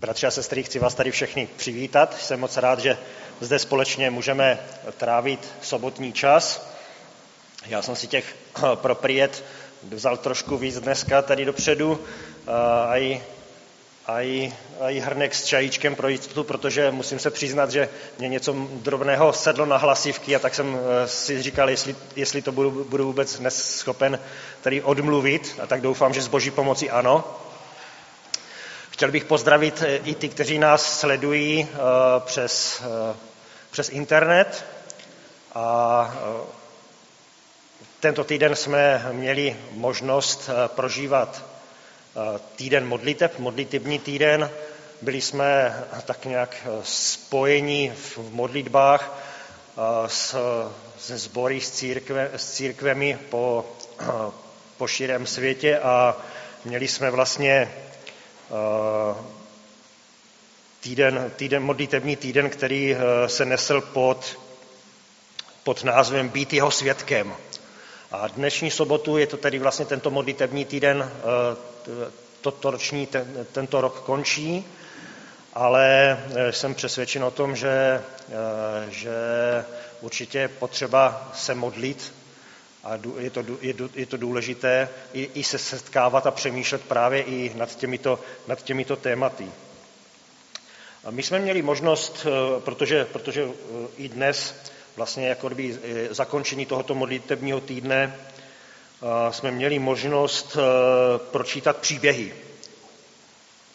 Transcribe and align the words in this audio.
Bratři 0.00 0.26
a 0.26 0.30
sestry, 0.30 0.62
chci 0.62 0.78
vás 0.78 0.94
tady 0.94 1.10
všechny 1.10 1.48
přivítat. 1.56 2.20
Jsem 2.20 2.40
moc 2.40 2.56
rád, 2.56 2.78
že 2.78 2.98
zde 3.40 3.58
společně 3.58 4.10
můžeme 4.10 4.58
trávit 4.96 5.48
sobotní 5.62 6.12
čas. 6.12 6.70
Já 7.66 7.82
jsem 7.82 7.96
si 7.96 8.06
těch 8.06 8.36
propriet 8.74 9.44
vzal 9.82 10.16
trošku 10.16 10.56
víc 10.56 10.80
dneska 10.80 11.22
tady 11.22 11.44
dopředu 11.44 12.00
a 12.88 12.96
i, 12.96 13.22
a 14.06 14.20
i, 14.20 14.52
a 14.80 14.90
i 14.90 15.00
hrnek 15.00 15.34
s 15.34 15.44
čajíčkem 15.44 15.94
pro 15.94 16.08
jistotu, 16.08 16.44
protože 16.44 16.90
musím 16.90 17.18
se 17.18 17.30
přiznat, 17.30 17.70
že 17.70 17.88
mě 18.18 18.28
něco 18.28 18.56
drobného 18.72 19.32
sedlo 19.32 19.66
na 19.66 19.76
hlasivky 19.76 20.36
a 20.36 20.38
tak 20.38 20.54
jsem 20.54 20.78
eh, 20.78 21.08
si 21.08 21.42
říkal, 21.42 21.70
jestli, 21.70 21.96
jestli 22.16 22.42
to 22.42 22.52
budu, 22.52 22.84
budu 22.84 23.06
vůbec 23.06 23.38
dnes 23.38 23.78
schopen 23.78 24.18
tady 24.60 24.82
odmluvit 24.82 25.56
a 25.62 25.66
tak 25.66 25.80
doufám, 25.80 26.14
že 26.14 26.22
s 26.22 26.28
boží 26.28 26.50
pomocí 26.50 26.90
ano. 26.90 27.24
Chtěl 29.00 29.12
bych 29.12 29.24
pozdravit 29.24 29.82
eh, 29.82 29.96
i 29.96 30.14
ty, 30.14 30.28
kteří 30.28 30.58
nás 30.58 31.00
sledují 31.00 31.68
eh, 31.72 31.76
přes, 32.20 32.82
eh, 32.82 33.16
přes 33.70 33.88
internet. 33.88 34.64
A 35.54 36.14
tento 38.00 38.24
týden 38.24 38.56
jsme 38.56 39.08
měli 39.12 39.56
možnost 39.72 40.50
prožívat 40.66 41.44
týden 42.56 42.86
modliteb, 42.86 43.38
modlitební 43.38 43.98
týden. 43.98 44.50
Byli 45.02 45.20
jsme 45.20 45.84
tak 46.04 46.24
nějak 46.24 46.66
spojeni 46.82 47.92
v 47.96 48.18
modlitbách 48.30 49.18
s, 50.06 50.36
se 50.98 51.18
sbory 51.18 51.60
s, 51.60 51.70
církve, 51.70 52.30
s 52.36 52.52
církvemi 52.52 53.18
po, 53.30 53.66
po 54.76 54.86
širém 54.86 55.26
světě 55.26 55.78
a 55.78 56.16
měli 56.64 56.88
jsme 56.88 57.10
vlastně 57.10 57.72
týden, 60.80 61.32
týden, 61.36 61.62
modlitební 61.62 62.16
týden, 62.16 62.50
který 62.50 62.94
eh, 62.94 63.28
se 63.28 63.44
nesl 63.44 63.80
pod, 63.80 64.38
pod 65.64 65.84
názvem 65.84 66.28
Být 66.28 66.52
jeho 66.52 66.70
svědkem. 66.70 67.34
A 68.12 68.28
dnešní 68.28 68.70
sobotu 68.70 69.16
je 69.16 69.26
to 69.26 69.36
tedy 69.36 69.58
vlastně 69.58 69.84
tento 69.84 70.10
modlitební 70.10 70.64
týden, 70.64 71.10
eh, 71.12 72.10
toto 72.40 72.70
roční, 72.70 73.06
ten, 73.06 73.46
tento 73.52 73.80
rok 73.80 74.00
končí, 74.00 74.64
ale 75.54 76.18
jsem 76.50 76.74
přesvědčen 76.74 77.24
o 77.24 77.30
tom, 77.30 77.56
že, 77.56 78.02
že 78.88 79.14
určitě 80.00 80.38
je 80.38 80.48
potřeba 80.48 81.30
se 81.34 81.54
modlit 81.54 82.12
a 82.84 82.98
je 83.18 83.30
to, 83.30 83.44
je, 83.60 83.74
je 83.94 84.06
to 84.06 84.16
důležité 84.16 84.88
i, 85.12 85.30
i 85.34 85.44
se 85.44 85.58
setkávat 85.58 86.26
a 86.26 86.30
přemýšlet 86.30 86.82
právě 86.84 87.22
i 87.22 87.52
nad 87.54 87.76
těmito, 87.76 88.20
nad 88.46 88.62
těmito 88.62 88.96
tématy. 88.96 89.46
A 91.04 91.10
my 91.10 91.22
jsme 91.22 91.38
měli 91.38 91.62
možnost, 91.62 92.26
eh, 92.26 92.60
protože, 92.60 93.04
protože 93.04 93.42
eh, 93.44 93.86
i 93.96 94.08
dnes, 94.08 94.54
vlastně 94.96 95.28
jako 95.28 95.48
kdyby 95.48 95.78
eh, 95.82 96.14
zakončení 96.14 96.66
tohoto 96.66 96.94
modlitebního 96.94 97.60
týdne, 97.60 98.16
jsme 99.30 99.50
měli 99.50 99.78
možnost 99.78 100.56
pročítat 101.30 101.76
příběhy. 101.76 102.34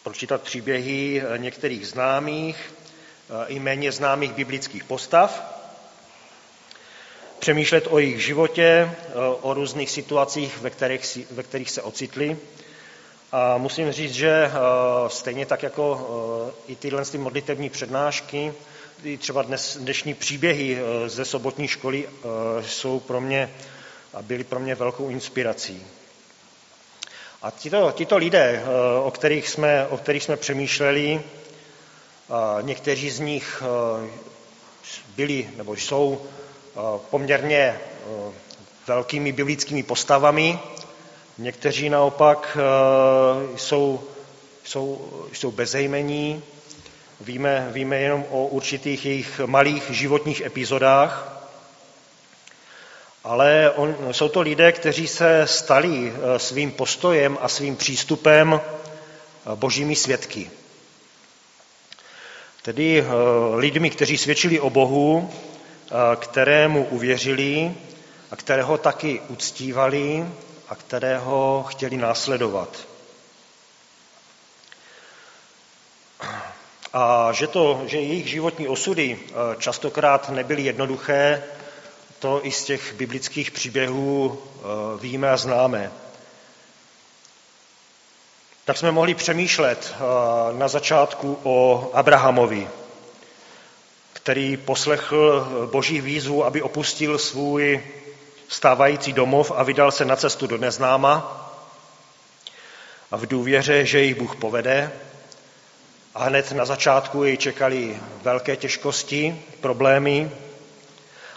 Pročítat 0.02 0.42
příběhy 0.42 1.22
některých 1.36 1.88
známých 1.88 2.74
i 3.46 3.58
méně 3.58 3.92
známých 3.92 4.32
biblických 4.32 4.84
postav, 4.84 5.55
přemýšlet 7.38 7.86
o 7.90 7.98
jejich 7.98 8.24
životě, 8.24 8.62
eh, 8.62 9.12
o 9.40 9.54
různých 9.54 9.90
situacích, 9.90 10.58
ve 10.60 10.70
kterých, 10.70 11.18
ve 11.30 11.42
kterých 11.42 11.70
se 11.70 11.82
ocitli. 11.82 12.36
A 13.32 13.58
musím 13.58 13.92
říct, 13.92 14.14
že 14.14 14.30
eh, 14.30 14.50
stejně 15.08 15.46
tak 15.46 15.62
jako 15.62 16.06
eh, 16.68 16.72
i 16.72 16.76
tyhle 16.76 17.04
ty 17.04 17.18
modlitební 17.18 17.70
přednášky, 17.70 18.52
i 19.04 19.16
třeba 19.16 19.42
dnes, 19.42 19.76
dnešní 19.76 20.14
příběhy 20.14 20.78
ze 21.06 21.24
sobotní 21.24 21.68
školy 21.68 22.08
jsou 22.66 23.00
pro 23.00 23.20
mě 23.20 23.50
a 24.14 24.22
byly 24.22 24.44
pro 24.44 24.60
mě 24.60 24.74
velkou 24.74 25.08
inspirací. 25.08 25.82
A 27.42 27.50
tito, 27.50 27.92
tito 27.92 28.16
lidé, 28.16 28.62
o 29.02 29.10
kterých, 29.10 29.48
jsme, 29.48 29.86
o 29.86 29.96
kterých 29.96 30.22
jsme 30.22 30.36
přemýšleli, 30.36 31.22
někteří 32.62 33.10
z 33.10 33.20
nich 33.20 33.62
byli 35.16 35.50
nebo 35.56 35.76
jsou 35.76 36.26
Eh, 36.26 36.45
poměrně 37.10 37.56
eh, 37.56 38.32
velkými 38.86 39.32
biblickými 39.32 39.82
postavami, 39.82 40.58
někteří 41.38 41.88
naopak 41.90 42.58
eh, 42.60 43.56
jsou, 43.56 44.04
jsou, 44.64 45.12
jsou 45.32 45.50
bezejmení, 45.50 46.42
víme, 47.20 47.68
víme 47.72 47.96
jenom 47.96 48.24
o 48.30 48.46
určitých 48.46 49.06
jejich 49.06 49.40
malých 49.46 49.90
životních 49.90 50.40
epizodách, 50.40 51.32
ale 53.24 53.72
on, 53.76 53.96
jsou 54.12 54.28
to 54.28 54.40
lidé, 54.40 54.72
kteří 54.72 55.06
se 55.08 55.42
stali 55.46 56.12
svým 56.36 56.70
postojem 56.72 57.38
a 57.40 57.48
svým 57.48 57.76
přístupem 57.76 58.60
božími 59.54 59.96
svědky. 59.96 60.50
Tedy 62.62 63.04
lidmi, 63.54 63.90
kteří 63.90 64.18
svědčili 64.18 64.60
o 64.60 64.70
Bohu 64.70 65.30
kterému 66.16 66.84
uvěřili 66.84 67.74
a 68.30 68.36
kterého 68.36 68.78
taky 68.78 69.20
uctívali 69.28 70.26
a 70.68 70.74
kterého 70.74 71.64
chtěli 71.68 71.96
následovat. 71.96 72.68
A 76.92 77.32
že, 77.32 77.46
to, 77.46 77.82
že 77.86 77.96
jejich 77.96 78.28
životní 78.28 78.68
osudy 78.68 79.18
častokrát 79.58 80.28
nebyly 80.28 80.62
jednoduché, 80.62 81.42
to 82.18 82.46
i 82.46 82.50
z 82.50 82.64
těch 82.64 82.94
biblických 82.94 83.50
příběhů 83.50 84.42
víme 85.00 85.30
a 85.30 85.36
známe. 85.36 85.92
Tak 88.64 88.76
jsme 88.76 88.90
mohli 88.90 89.14
přemýšlet 89.14 89.94
na 90.52 90.68
začátku 90.68 91.38
o 91.42 91.90
Abrahamovi, 91.94 92.68
který 94.26 94.56
poslechl 94.56 95.46
boží 95.72 96.00
výzvu, 96.00 96.44
aby 96.44 96.62
opustil 96.62 97.18
svůj 97.18 97.82
stávající 98.48 99.12
domov 99.12 99.52
a 99.56 99.62
vydal 99.62 99.92
se 99.92 100.04
na 100.04 100.16
cestu 100.16 100.46
do 100.46 100.58
neznáma 100.58 101.46
a 103.10 103.16
v 103.16 103.26
důvěře, 103.26 103.86
že 103.86 104.02
jich 104.02 104.14
Bůh 104.14 104.36
povede. 104.36 104.92
A 106.14 106.24
hned 106.24 106.52
na 106.52 106.64
začátku 106.64 107.24
jej 107.24 107.36
čekali 107.36 108.00
velké 108.22 108.56
těžkosti, 108.56 109.42
problémy, 109.60 110.30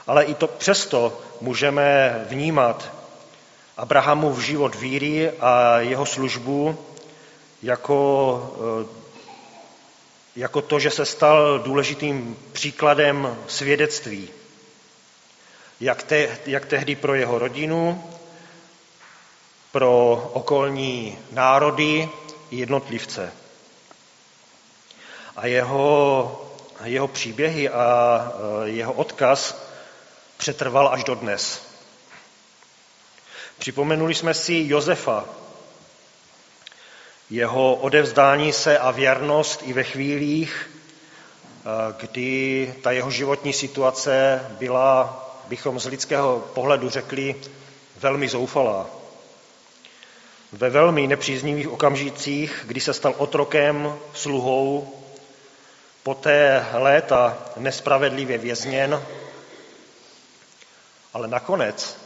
ale 0.08 0.24
i 0.24 0.34
to 0.34 0.48
přesto 0.48 1.22
můžeme 1.42 2.26
vnímat 2.30 2.94
Abrahamův 3.78 4.40
život 4.40 4.76
víry 4.76 5.32
a 5.40 5.80
jeho 5.80 6.06
službu 6.06 6.78
jako 7.64 8.99
jako 10.36 10.62
to, 10.62 10.80
že 10.80 10.92
se 10.92 11.06
stal 11.06 11.60
důležitým 11.60 12.38
příkladem 12.52 13.38
svědectví, 13.48 14.30
jak, 15.80 16.04
te, 16.04 16.40
jak 16.46 16.66
tehdy 16.66 16.96
pro 16.96 17.16
jeho 17.16 17.40
rodinu, 17.40 18.04
pro 19.72 20.12
okolní 20.34 21.20
národy 21.32 22.10
i 22.52 22.58
jednotlivce. 22.58 23.34
A 25.36 25.48
jeho, 25.48 26.52
jeho 26.84 27.08
příběhy 27.08 27.70
a 27.70 28.32
jeho 28.64 28.94
odkaz 28.94 29.70
přetrval 30.38 30.90
až 30.94 31.04
do 31.04 31.16
dnes. 31.16 31.70
Připomenuli 33.58 34.16
jsme 34.16 34.34
si 34.34 34.64
Josefa, 34.68 35.26
jeho 37.30 37.76
odevzdání 37.76 38.54
se 38.54 38.78
a 38.78 38.92
věrnost 38.92 39.62
i 39.66 39.74
ve 39.74 39.84
chvílích, 39.84 40.70
eh, 41.60 41.96
kdy 42.00 42.74
ta 42.82 42.92
jeho 42.92 43.12
životní 43.12 43.54
situace 43.54 44.46
byla, 44.60 45.26
bychom 45.48 45.80
z 45.80 45.86
lidského 45.86 46.40
pohledu 46.54 46.90
řekli, 46.90 47.36
velmi 48.00 48.28
zoufalá. 48.28 48.90
Ve 50.52 50.70
velmi 50.70 51.08
nepříznivých 51.08 51.70
okamžicích, 51.70 52.64
kdy 52.66 52.82
se 52.82 52.94
stal 52.94 53.16
otrokem, 53.18 54.00
sluhou, 54.14 54.96
poté 56.04 56.66
léta 56.74 57.38
nespravedlivě 57.58 58.38
vězněn, 58.38 59.04
ale 61.14 61.28
nakonec 61.28 61.98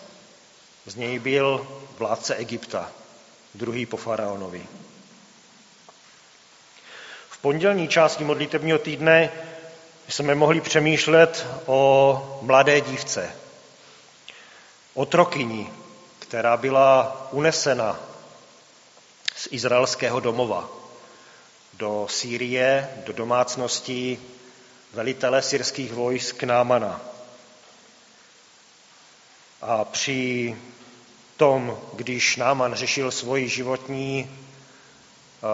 z 0.86 0.95
něj 0.95 1.19
byl 1.19 1.68
vládce 1.97 2.36
Egypta, 2.36 2.92
druhý 3.56 3.86
po 3.86 3.97
faraonovi 3.97 4.68
pondělní 7.44 7.88
části 7.88 8.24
modlitebního 8.24 8.80
týdne 8.80 9.30
jsme 10.07 10.36
mohli 10.36 10.62
přemýšlet 10.62 11.48
o 11.66 12.40
mladé 12.42 12.81
dívce, 12.81 13.36
otrokyni, 14.94 15.69
která 16.19 16.57
byla 16.57 17.28
unesena 17.31 18.00
z 19.36 19.48
izraelského 19.51 20.19
domova. 20.19 20.69
do 21.74 22.07
Sýrie, 22.10 22.90
do 23.06 23.13
domácností 23.13 24.19
velitele 24.94 25.42
syrských 25.42 25.94
vojsk 25.94 26.44
Námana. 26.44 27.01
A 29.62 29.86
při 29.86 30.56
tom, 31.38 31.80
když 31.94 32.38
Náman 32.38 32.74
řešil 32.74 33.12
svoji 33.12 33.50
životní, 33.50 34.30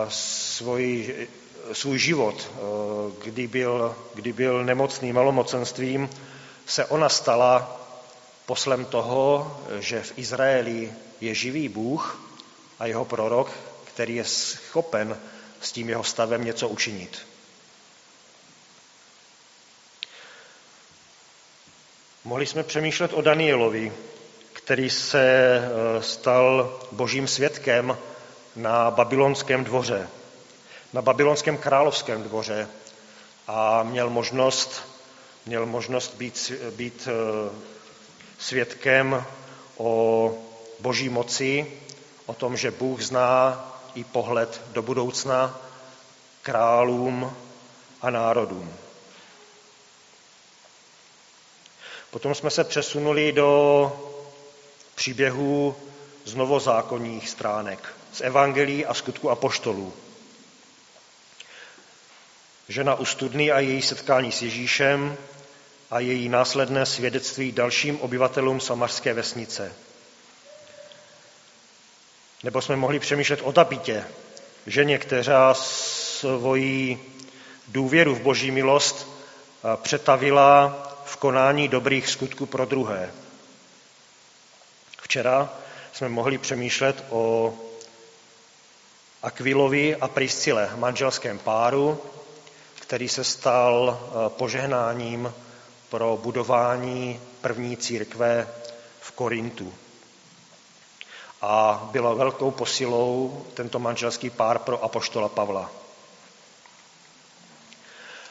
svůj, 0.10 1.16
svůj 1.74 2.00
život, 2.00 2.52
kdy 3.24 3.48
byl, 3.48 3.96
kdy 4.14 4.34
byl 4.34 4.66
nemocný 4.66 5.14
malomocenstvím, 5.14 6.10
se 6.66 6.86
ona 6.86 7.10
stala 7.10 7.82
poslem 8.46 8.86
toho, 8.86 9.58
že 9.80 10.02
v 10.02 10.18
Izraeli 10.18 10.94
je 11.22 11.36
živý 11.36 11.70
Bůh 11.70 12.22
a 12.80 12.86
jeho 12.86 13.06
prorok, 13.06 13.52
který 13.84 14.16
je 14.16 14.26
schopen 14.26 15.18
s 15.62 15.72
tím 15.72 15.90
jeho 15.90 16.04
stavem 16.04 16.46
něco 16.46 16.70
učinit. 16.70 17.18
Mohli 22.24 22.46
jsme 22.46 22.64
přemýšlet 22.64 23.14
o 23.14 23.22
Danielovi, 23.22 23.94
který 24.54 24.90
se 24.90 25.22
eh, 25.22 26.04
stal 26.04 26.80
božím 26.92 27.28
svědkem 27.28 27.98
na 28.56 28.92
babylonském 28.92 29.64
dvoře, 29.64 30.08
na 30.94 31.02
babylonském 31.02 31.58
královském 31.58 32.24
dvoře 32.24 32.70
a 33.48 33.84
měl 33.84 34.10
možnost, 34.10 34.84
měl 35.46 35.66
možnost 35.66 36.14
být, 36.16 36.52
být 36.72 37.08
eh, 37.08 37.56
svědkem 38.40 39.26
o 39.78 40.34
boží 40.80 41.10
moci, 41.10 41.80
o 42.26 42.34
tom, 42.34 42.58
že 42.58 42.72
Bůh 42.72 43.02
zná 43.02 43.66
i 43.96 44.04
pohled 44.04 44.62
do 44.72 44.82
budoucna 44.82 45.60
králům 46.42 47.38
a 48.02 48.10
národům. 48.10 48.74
Potom 52.12 52.36
jsme 52.36 52.50
se 52.50 52.64
přesunuli 52.64 53.32
do 53.32 53.92
příběhů 54.96 55.76
z 56.26 56.36
novozákonních 56.36 57.30
stránek, 57.30 57.96
z 58.14 58.22
evangelií 58.22 58.86
a 58.86 58.94
skutku 58.94 59.30
apoštolů. 59.30 59.94
Žena 62.70 62.96
u 62.96 63.06
studny 63.06 63.52
a 63.52 63.60
její 63.60 63.82
setkání 63.82 64.32
s 64.32 64.42
Ježíšem 64.42 65.18
a 65.92 66.00
její 66.00 66.30
následné 66.30 66.86
svědectví 66.86 67.52
dalším 67.52 68.02
obyvatelům 68.02 68.60
samarské 68.60 69.14
vesnice. 69.14 69.74
Nebo 72.44 72.62
jsme 72.62 72.76
mohli 72.76 73.00
přemýšlet 73.00 73.42
o 73.44 73.52
Tabitě, 73.52 74.06
ženě, 74.68 74.98
která 74.98 75.54
svoji 75.54 77.14
důvěru 77.68 78.16
v 78.16 78.22
boží 78.22 78.52
milost 78.52 79.08
přetavila 79.76 80.70
v 81.06 81.18
konání 81.18 81.68
dobrých 81.68 82.10
skutků 82.10 82.46
pro 82.46 82.66
druhé. 82.66 83.12
Včera 85.02 85.54
jsme 85.94 86.10
mohli 86.10 86.38
přemýšlet 86.38 87.06
o 87.10 87.54
Akvilovi 89.24 89.96
a 89.96 90.08
Priscile, 90.08 90.72
manželském 90.76 91.40
páru, 91.40 92.02
který 92.90 93.10
se 93.10 93.24
stal 93.24 94.00
eh, 94.02 94.30
požehnáním 94.30 95.34
pro 95.90 96.18
budování 96.24 97.20
první 97.42 97.78
církve 97.78 98.48
v 99.02 99.12
Korintu. 99.12 99.74
A 101.42 101.88
bylo 101.92 102.16
velkou 102.16 102.52
posilou 102.52 103.46
tento 103.54 103.80
manželský 103.80 104.30
pár 104.30 104.60
pro 104.60 104.84
apoštola 104.84 105.30
Pavla. 105.30 105.72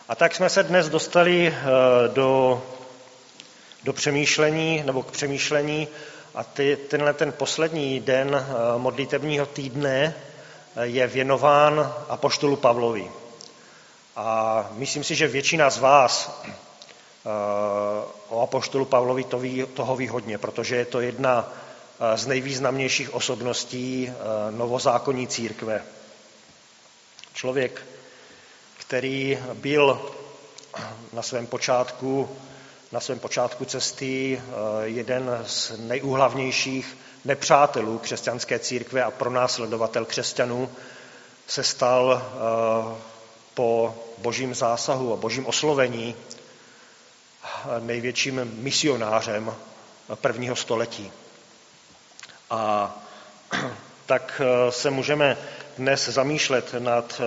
A 0.09 0.15
tak 0.15 0.35
jsme 0.35 0.51
se 0.51 0.63
dnes 0.63 0.89
dostali 0.89 1.47
eh, 1.47 1.65
do, 2.09 2.63
do 3.85 3.93
přemýšlení, 3.93 4.83
nebo 4.87 5.03
k 5.03 5.11
přemýšlení 5.11 5.89
a 6.35 6.45
ty, 6.45 6.77
tenhle 6.77 7.15
ten 7.15 7.33
poslední 7.33 8.01
den 8.01 8.35
eh, 8.35 8.79
modlitebního 8.79 9.47
týdne 9.47 10.15
je 10.83 11.07
věnován 11.07 11.95
apoštolu 12.09 12.57
Pavlovi. 12.57 13.11
A 14.19 14.67
myslím 14.73 15.05
si, 15.05 15.15
že 15.15 15.29
většina 15.29 15.71
z 15.71 15.79
vás 15.79 16.41
eh, 16.43 17.29
o 18.29 18.43
apoštolu 18.43 18.85
Pavlovi 18.85 19.25
to 19.25 19.39
ví, 19.39 19.65
toho 19.75 19.97
ví 19.97 20.09
hodně, 20.09 20.39
protože 20.39 20.77
je 20.77 20.85
to 20.85 21.01
jedna 21.01 21.53
z 22.17 22.27
nejvýznamnějších 22.27 23.15
osobností 23.15 24.13
novozákonní 24.51 25.27
církve. 25.27 25.83
Člověk, 27.35 27.83
který 28.79 29.39
byl 29.55 30.11
na 31.13 31.23
svém 31.23 31.47
počátku 31.47 32.29
na 32.93 33.01
svém 33.01 33.19
počátku 33.19 33.65
cesty 33.65 34.43
eh, 34.43 34.53
jeden 34.85 35.43
z 35.47 35.73
nejúhlavnějších 35.79 36.97
nepřátelů 37.25 37.99
křesťanské 37.99 38.59
církve 38.59 39.03
a 39.03 39.11
pronásledovatel 39.11 40.05
křesťanů 40.05 40.71
se 41.47 41.65
stal 41.65 42.23
eh, 42.23 43.18
po 43.59 43.95
božím 44.19 44.55
zásahu 44.55 45.13
a 45.13 45.17
božím 45.17 45.47
oslovení 45.47 46.15
největším 47.81 48.41
misionářem 48.55 49.55
prvního 50.15 50.57
století. 50.57 51.13
A 52.51 52.95
tak 54.07 54.41
eh, 54.45 54.73
se 54.73 54.91
můžeme 54.91 55.37
dnes 55.79 56.09
zamýšlet 56.09 56.75
nad, 56.79 57.21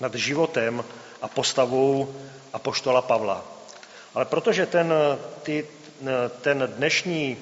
nad 0.00 0.14
životem 0.14 0.84
a 1.22 1.28
postavou 1.28 2.14
apoštola 2.52 3.02
Pavla. 3.02 3.44
Ale 4.14 4.24
protože 4.24 4.66
ten, 4.66 4.94
ty, 5.42 5.66
ten 6.40 6.72
dnešní, 6.76 7.36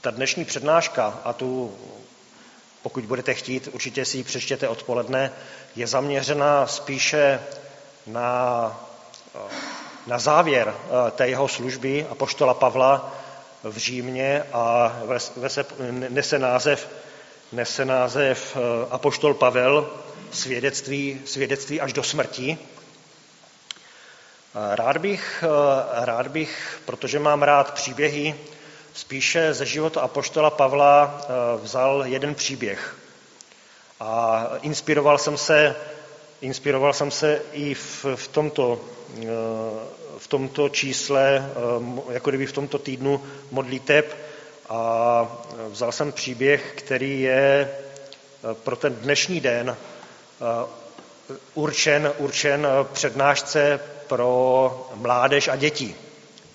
ta 0.00 0.10
dnešní 0.10 0.44
přednáška, 0.44 1.20
a 1.24 1.32
tu, 1.32 1.78
pokud 2.86 3.04
budete 3.04 3.34
chtít, 3.34 3.68
určitě 3.72 4.04
si 4.04 4.16
ji 4.16 4.24
přečtěte 4.24 4.68
odpoledne, 4.68 5.32
je 5.76 5.86
zaměřena 5.86 6.66
spíše 6.66 7.40
na, 8.06 8.86
na 10.06 10.18
závěr 10.18 10.74
eh, 10.76 11.10
té 11.10 11.28
jeho 11.28 11.48
služby 11.48 12.06
a 12.10 12.14
poštola 12.14 12.54
Pavla 12.54 13.14
v 13.62 13.76
Římě 13.76 14.42
a 14.52 14.96
nese 16.08 16.38
název, 16.38 16.88
nese 17.52 17.84
název 17.84 18.56
eh, 18.56 18.60
Apoštol 18.90 19.34
Pavel, 19.34 19.90
svědectví, 20.30 21.20
svědectví 21.24 21.80
až 21.80 21.92
do 21.92 22.02
smrti. 22.02 22.58
Rád 24.74 24.96
bych, 24.98 25.44
eh, 25.46 26.04
rád 26.04 26.28
bych, 26.28 26.80
protože 26.84 27.18
mám 27.18 27.42
rád 27.42 27.74
příběhy, 27.74 28.34
spíše 28.96 29.54
ze 29.54 29.66
života 29.66 30.00
Apoštola 30.00 30.50
Pavla 30.50 31.20
eh, 31.20 31.26
vzal 31.62 32.02
jeden 32.06 32.34
příběh. 32.34 32.96
A 34.00 34.44
inspiroval 34.62 35.18
jsem 35.18 35.36
se, 35.36 35.76
inspiroval 36.40 36.92
jsem 36.92 37.10
se 37.10 37.42
i 37.52 37.74
v, 37.74 38.06
v, 38.14 38.28
tomto, 38.28 38.80
eh, 39.22 39.26
v 40.18 40.26
tomto 40.28 40.68
čísle, 40.68 41.52
jako 42.10 42.30
kdyby 42.30 42.46
v 42.46 42.52
tomto 42.52 42.78
týdnu 42.78 43.22
modliteb 43.50 44.16
a 44.68 45.38
vzal 45.68 45.92
jsem 45.92 46.12
příběh, 46.12 46.72
který 46.76 47.20
je 47.20 47.70
pro 48.52 48.76
ten 48.76 48.94
dnešní 48.94 49.40
den 49.40 49.76
určen, 51.54 52.12
určen 52.18 52.66
přednášce 52.92 53.80
pro 54.06 54.88
mládež 54.94 55.48
a 55.48 55.56
děti. 55.56 56.05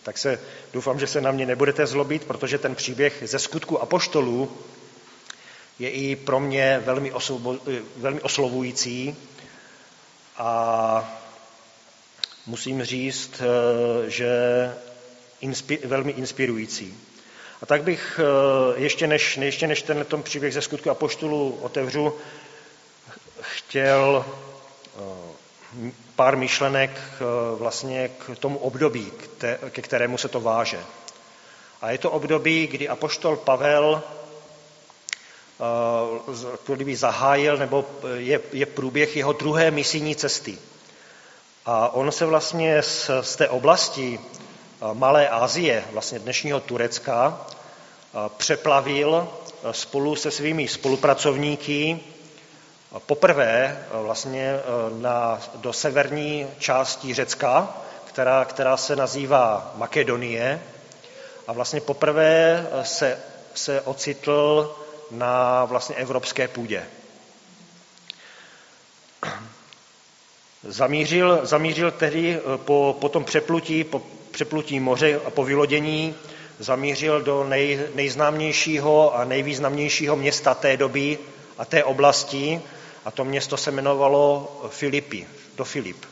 Tak 0.04 0.18
se 0.18 0.40
doufám, 0.74 1.00
že 1.00 1.08
se 1.08 1.22
na 1.22 1.32
mě 1.32 1.46
nebudete 1.46 1.88
zlobit, 1.88 2.26
protože 2.26 2.58
ten 2.58 2.76
příběh 2.76 3.24
ze 3.26 3.40
skutku 3.40 3.82
apoštolů 3.82 4.58
je 5.80 5.90
i 5.90 6.16
pro 6.16 6.40
mě 6.40 6.82
velmi, 6.86 7.12
oslovo, 7.12 7.60
velmi 7.98 8.22
oslovující 8.22 9.16
a 10.38 11.22
musím 12.46 12.84
říct, 12.84 13.42
eh, 13.42 14.10
že 14.10 14.30
inspi, 15.42 15.80
velmi 15.86 16.12
inspirující. 16.12 16.98
A 17.62 17.66
tak 17.66 17.84
bych 17.84 18.20
eh, 18.20 18.82
ještě 18.82 19.08
než, 19.08 19.38
ještě 19.38 19.68
než 19.68 19.82
tenhle 19.82 20.06
příběh 20.24 20.54
ze 20.54 20.62
skutku 20.62 20.90
apoštolů 20.90 21.60
otevřu, 21.62 22.14
chtěl 23.42 24.26
eh, 24.26 25.31
pár 26.16 26.38
myšlenek 26.38 26.92
eh, 26.92 27.24
vlastně 27.58 28.10
k 28.10 28.38
tomu 28.40 28.58
období, 28.58 29.12
ke 29.70 29.82
kterému 29.82 30.18
se 30.18 30.28
to 30.28 30.42
váže. 30.42 30.80
A 31.82 31.92
je 31.92 31.98
to 31.98 32.12
období, 32.12 32.68
kdy 32.68 32.90
apoštol 32.90 33.36
Pavel 33.36 34.04
eh, 35.60 36.76
kdyby 36.76 36.96
zahájil, 36.96 37.58
nebo 37.58 37.86
je, 38.16 38.42
je 38.52 38.66
průběh 38.66 39.16
jeho 39.18 39.34
druhé 39.34 39.72
misijní 39.72 40.16
cesty. 40.16 40.58
A 41.66 41.94
on 41.94 42.12
se 42.12 42.26
vlastně 42.26 42.84
z, 42.84 43.10
z 43.22 43.36
té 43.36 43.50
oblasti 43.50 44.20
eh, 44.20 44.86
Malé 44.94 45.30
Asie, 45.30 45.84
vlastně 45.92 46.20
dnešního 46.20 46.60
Turecka, 46.60 47.48
přeplavil 48.38 49.28
spolu 49.72 50.16
se 50.16 50.32
svými 50.32 50.68
spolupracovníky 50.68 52.00
poprvé 53.00 53.86
vlastně 53.92 54.54
na, 55.00 55.40
do 55.56 55.74
severní 55.74 56.48
části 56.60 57.14
Řecka, 57.14 57.78
která, 58.06 58.46
která 58.46 58.78
se 58.78 58.96
nazývá 58.96 59.72
Makedonie. 59.76 60.62
A 61.48 61.54
vlastně 61.54 61.82
poprvé 61.82 62.68
se, 62.84 63.20
se 63.54 63.82
ocitl 63.82 64.76
na 65.12 65.66
vlastně 65.66 65.96
evropské 65.96 66.48
půdě. 66.48 66.84
Zamířil, 70.64 71.40
zamířil 71.44 71.92
tedy 71.92 72.40
po, 72.56 72.98
po 73.02 73.10
tom 73.10 73.24
přeplutí, 73.24 73.84
po 73.84 74.02
přeplutí 74.32 74.80
moře 74.80 75.22
a 75.26 75.30
po 75.30 75.44
vylodění 75.44 76.16
zamířil 76.60 77.22
do 77.22 77.44
nej, 77.44 77.88
nejznámějšího 77.96 79.16
a 79.16 79.26
nejvýznamnějšího 79.26 80.16
města 80.16 80.54
té 80.54 80.78
doby 80.78 81.18
a 81.58 81.66
té 81.66 81.84
oblasti 81.84 82.62
a 83.06 83.12
to 83.12 83.26
město 83.26 83.58
se 83.58 83.72
jmenovalo 83.72 84.52
Filipy, 84.70 85.28
do 85.56 85.66
Filip. 85.66 86.06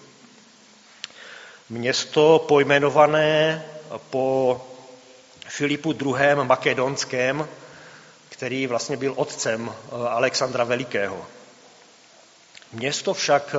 Město 1.69 2.45
pojmenované 2.47 3.65
po 4.09 4.61
Filipu 5.47 5.91
II. 5.91 6.35
Makedonském, 6.43 7.47
který 8.29 8.67
vlastně 8.67 8.97
byl 8.97 9.13
otcem 9.15 9.71
eh, 9.71 10.09
Alexandra 10.09 10.63
Velikého. 10.63 11.25
Město 12.73 13.13
však 13.13 13.55
eh, 13.55 13.57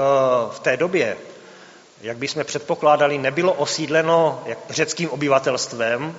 v 0.54 0.60
té 0.60 0.76
době, 0.76 1.16
jak 2.00 2.16
bychom 2.16 2.44
předpokládali, 2.44 3.18
nebylo 3.18 3.52
osídleno 3.52 4.44
řeckým 4.70 5.10
obyvatelstvem, 5.10 6.16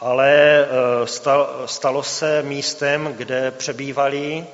ale 0.00 0.60
eh, 0.60 1.66
stalo 1.66 2.02
se 2.02 2.42
místem, 2.42 3.14
kde 3.16 3.50
přebývali 3.50 4.46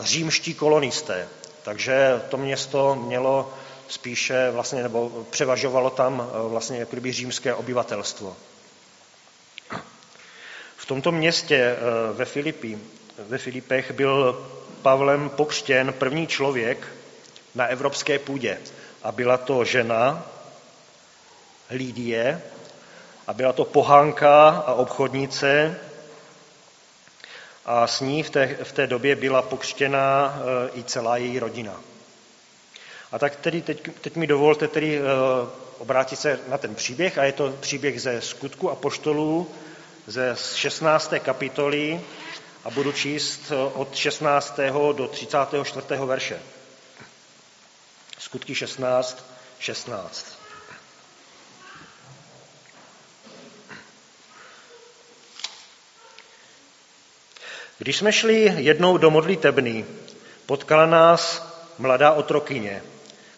římští 0.00 0.54
kolonisté. 0.54 1.28
Takže 1.62 2.22
to 2.28 2.36
město 2.36 2.94
mělo 2.94 3.52
spíše 3.88 4.50
vlastně, 4.50 4.82
nebo 4.82 5.26
převažovalo 5.30 5.90
tam 5.90 6.30
vlastně 6.48 6.78
jako 6.78 6.90
kdyby 6.90 7.12
římské 7.12 7.54
obyvatelstvo. 7.54 8.36
V 10.76 10.86
tomto 10.86 11.12
městě 11.12 11.76
ve, 12.12 12.24
Filipi, 12.24 12.78
ve 13.18 13.38
Filipech 13.38 13.92
byl 13.92 14.46
Pavlem 14.82 15.28
pokřtěn 15.28 15.92
první 15.92 16.26
člověk 16.26 16.88
na 17.54 17.66
evropské 17.66 18.18
půdě. 18.18 18.58
A 19.02 19.12
byla 19.12 19.36
to 19.36 19.64
žena 19.64 20.26
Lídie, 21.70 22.42
a 23.26 23.32
byla 23.32 23.52
to 23.52 23.64
pohánka 23.64 24.48
a 24.48 24.74
obchodnice, 24.74 25.78
a 27.70 27.86
s 27.86 28.00
ní 28.00 28.22
v 28.22 28.30
té, 28.30 28.56
v 28.62 28.72
té 28.72 28.86
době 28.86 29.16
byla 29.16 29.42
pokřtěna 29.42 30.34
e, 30.74 30.78
i 30.78 30.84
celá 30.84 31.16
její 31.16 31.38
rodina. 31.38 31.80
A 33.12 33.18
tak 33.18 33.36
tedy 33.36 33.62
teď, 33.62 33.90
teď 34.00 34.16
mi 34.16 34.26
dovolte 34.26 34.68
tedy 34.68 34.98
e, 34.98 35.02
obrátit 35.78 36.16
se 36.16 36.40
na 36.48 36.58
ten 36.58 36.74
příběh, 36.74 37.18
a 37.18 37.24
je 37.24 37.32
to 37.32 37.52
příběh 37.60 38.02
ze 38.02 38.20
skutku 38.20 38.70
a 38.70 38.74
poštolů 38.74 39.50
ze 40.06 40.36
16. 40.54 41.12
kapitoly, 41.18 42.00
a 42.64 42.70
budu 42.70 42.92
číst 42.92 43.52
od 43.74 43.94
16. 43.94 44.60
do 44.92 45.08
34. 45.08 45.86
verše. 46.04 46.40
Skutky 48.18 48.54
16, 48.54 49.24
16. 49.58 50.39
Když 57.80 57.96
jsme 57.96 58.12
šli 58.12 58.54
jednou 58.56 58.96
do 58.96 59.10
modlitebny, 59.10 59.84
potkala 60.46 60.86
nás 60.86 61.46
mladá 61.78 62.12
otrokyně, 62.12 62.82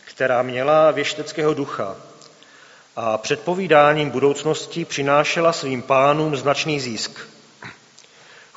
která 0.05 0.43
měla 0.43 0.91
věšteckého 0.91 1.55
ducha 1.55 1.97
a 2.97 3.19
předpovídáním 3.19 4.11
budoucnosti 4.11 4.85
přinášela 4.85 5.53
svým 5.53 5.83
pánům 5.83 6.37
značný 6.37 6.81
zisk– 6.81 7.21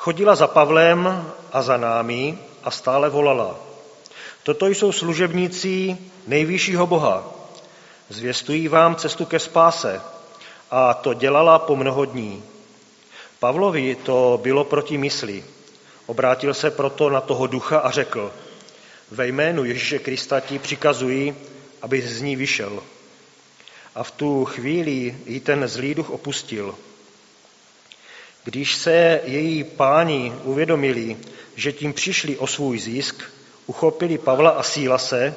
Chodila 0.05 0.35
za 0.35 0.47
Pavlem 0.47 1.25
a 1.51 1.61
za 1.61 1.77
námi 1.77 2.37
a 2.63 2.71
stále 2.71 3.09
volala. 3.09 3.55
Toto 4.43 4.67
jsou 4.67 4.91
služebníci 4.91 5.97
nejvyššího 6.27 6.87
Boha. 6.87 7.23
Zvěstují 8.09 8.67
vám 8.67 8.95
cestu 8.95 9.25
ke 9.25 9.39
spáse. 9.39 10.01
A 10.71 10.93
to 10.93 11.13
dělala 11.13 11.59
po 11.59 11.75
mnoho 11.75 12.05
dní. 12.05 12.43
Pavlovi 13.39 13.95
to 13.95 14.39
bylo 14.43 14.63
proti 14.63 14.97
mysli. 14.97 15.43
Obrátil 16.05 16.53
se 16.53 16.71
proto 16.71 17.09
na 17.09 17.21
toho 17.21 17.47
ducha 17.47 17.79
a 17.79 17.91
řekl, 17.91 18.33
ve 19.11 19.27
jménu 19.27 19.63
Ježíše 19.65 19.99
Krista 19.99 20.39
ti 20.39 20.59
přikazuji, 20.59 21.35
aby 21.81 22.01
z 22.01 22.21
ní 22.21 22.35
vyšel. 22.35 22.83
A 23.95 24.03
v 24.03 24.11
tu 24.11 24.45
chvíli 24.45 25.15
ji 25.25 25.39
ten 25.39 25.67
zlý 25.67 25.95
duch 25.95 26.09
opustil 26.09 26.75
když 28.45 28.75
se 28.75 29.21
její 29.25 29.63
páni 29.63 30.33
uvědomili, 30.43 31.17
že 31.55 31.71
tím 31.71 31.93
přišli 31.93 32.37
o 32.37 32.47
svůj 32.47 32.79
zisk, 32.79 33.23
uchopili 33.65 34.17
Pavla 34.17 34.49
a 34.49 34.63
Sílase 34.63 35.35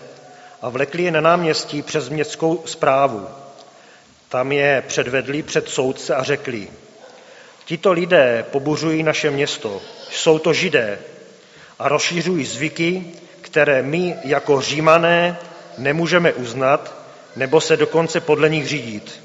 a 0.62 0.68
vlekli 0.68 1.02
je 1.02 1.10
na 1.10 1.20
náměstí 1.20 1.82
přes 1.82 2.08
městskou 2.08 2.62
zprávu. 2.66 3.28
Tam 4.28 4.52
je 4.52 4.84
předvedli 4.86 5.42
před 5.42 5.68
soudce 5.68 6.14
a 6.14 6.22
řekli, 6.22 6.68
tito 7.68 7.92
lidé 7.92 8.44
pobuřují 8.50 9.02
naše 9.02 9.30
město, 9.30 9.82
jsou 10.10 10.38
to 10.38 10.52
židé 10.52 10.98
a 11.78 11.88
rozšířují 11.88 12.44
zvyky, 12.44 13.04
které 13.40 13.82
my 13.82 14.16
jako 14.24 14.60
římané 14.60 15.38
nemůžeme 15.78 16.32
uznat 16.32 16.94
nebo 17.36 17.60
se 17.60 17.76
dokonce 17.76 18.20
podle 18.20 18.48
nich 18.48 18.68
řídit. 18.68 19.20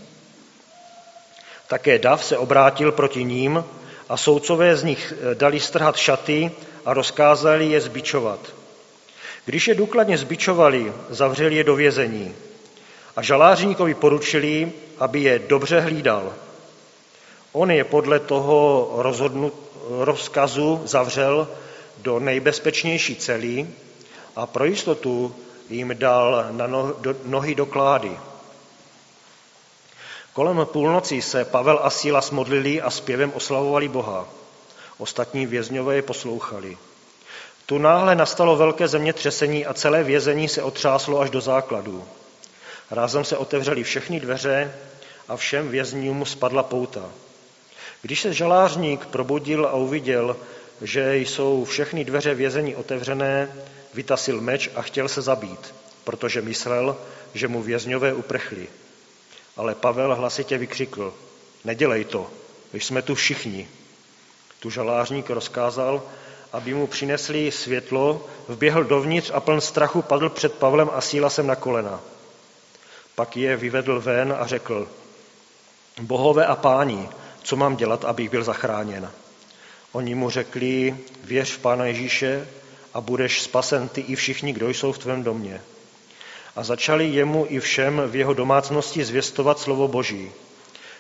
Také 1.68 2.00
Dav 2.00 2.26
se 2.26 2.38
obrátil 2.38 2.92
proti 2.92 3.24
ním 3.24 3.64
a 4.10 4.18
soudcové 4.18 4.76
z 4.76 4.84
nich 4.84 5.14
eh, 5.14 5.36
dali 5.36 5.60
strhat 5.60 5.96
šaty 5.98 6.52
a 6.86 6.94
rozkázali 6.94 7.66
je 7.66 7.82
zbičovat. 7.82 8.40
Když 9.46 9.68
je 9.68 9.76
důkladně 9.76 10.18
zbičovali, 10.18 10.94
zavřeli 11.10 11.56
je 11.56 11.64
do 11.64 11.76
vězení 11.76 12.36
a 13.16 13.22
žalářníkovi 13.22 13.94
poručili, 13.94 14.72
aby 15.00 15.20
je 15.20 15.40
dobře 15.40 15.80
hlídal. 15.80 16.34
On 17.54 17.72
je 17.72 17.84
podle 17.84 18.20
toho 18.20 18.90
rozhodnu, 18.98 19.52
rozkazu 19.90 20.82
zavřel 20.86 21.48
do 21.98 22.20
nejbezpečnější 22.20 23.16
celý 23.16 23.70
a 24.36 24.46
pro 24.46 24.66
jistotu 24.66 25.36
jim 25.70 25.96
dal 25.98 26.46
na 26.52 26.68
nohy 27.26 27.56
doklády. 27.56 28.18
Kolem 30.34 30.66
půlnoci 30.66 31.22
se 31.22 31.46
Pavel 31.46 31.80
a 31.84 31.90
Síla 31.90 32.22
smodlili 32.22 32.82
a 32.82 32.90
zpěvem 32.90 33.32
oslavovali 33.36 33.88
Boha. 33.88 34.28
Ostatní 34.98 35.46
vězňové 35.46 35.96
je 35.96 36.02
poslouchali. 36.02 36.78
Tu 37.66 37.78
náhle 37.78 38.16
nastalo 38.16 38.56
velké 38.56 38.88
zemětřesení 38.88 39.66
a 39.66 39.74
celé 39.74 40.04
vězení 40.04 40.50
se 40.50 40.64
otřáslo 40.64 41.20
až 41.20 41.30
do 41.30 41.42
základů. 41.42 42.04
Rázem 42.92 43.24
se 43.24 43.38
otevřely 43.38 43.84
všechny 43.84 44.20
dveře 44.20 44.74
a 45.28 45.36
všem 45.36 45.70
vězňům 45.70 46.26
spadla 46.26 46.64
pouta. 46.64 47.10
Když 48.04 48.22
se 48.22 48.34
žalářník 48.34 49.06
probudil 49.06 49.66
a 49.66 49.74
uviděl, 49.74 50.38
že 50.82 51.18
jsou 51.18 51.66
všechny 51.66 52.06
dveře 52.06 52.36
vězení 52.36 52.76
otevřené, 52.76 53.56
vytasil 53.94 54.42
meč 54.42 54.70
a 54.76 54.82
chtěl 54.82 55.08
se 55.08 55.22
zabít, 55.22 55.76
protože 56.04 56.42
myslel, 56.42 56.98
že 57.34 57.48
mu 57.48 57.62
vězňové 57.62 58.14
uprchli. 58.14 58.68
Ale 59.58 59.76
Pavel 59.76 60.16
hlasitě 60.16 60.58
vykřikl, 60.58 61.14
nedělej 61.66 62.06
to, 62.06 62.32
jsme 62.74 63.02
tu 63.02 63.16
všichni. 63.16 63.68
Tu 64.60 64.70
žalářník 64.70 65.30
rozkázal, 65.30 66.04
aby 66.54 66.74
mu 66.74 66.88
přinesli 66.88 67.52
světlo, 67.52 68.28
vběhl 68.48 68.84
dovnitř 68.84 69.32
a 69.34 69.40
pln 69.40 69.62
strachu 69.62 70.02
padl 70.02 70.30
před 70.30 70.54
Pavlem 70.54 70.90
a 70.94 71.02
Sílasem 71.02 71.48
na 71.48 71.56
kolena. 71.56 72.02
Pak 73.16 73.38
je 73.38 73.58
vyvedl 73.58 74.02
ven 74.02 74.36
a 74.40 74.48
řekl, 74.48 74.88
bohové 76.02 76.46
a 76.46 76.56
páni, 76.56 77.10
co 77.44 77.56
mám 77.56 77.76
dělat, 77.76 78.06
abych 78.06 78.30
byl 78.30 78.44
zachráněn? 78.44 79.12
Oni 79.92 80.16
mu 80.16 80.30
řekli, 80.30 80.98
věř 81.24 81.52
v 81.52 81.60
Pána 81.60 81.86
Ježíše 81.86 82.48
a 82.94 83.02
budeš 83.02 83.42
spasen 83.42 83.90
ty 83.90 84.02
i 84.02 84.16
všichni, 84.16 84.54
kdo 84.54 84.70
jsou 84.70 84.92
v 84.92 84.98
tvém 84.98 85.24
domě 85.24 85.62
a 86.56 86.64
začali 86.64 87.10
jemu 87.10 87.46
i 87.50 87.60
všem 87.60 88.02
v 88.08 88.16
jeho 88.16 88.34
domácnosti 88.34 89.06
zvěstovat 89.06 89.60
slovo 89.60 89.88
Boží. 89.88 90.32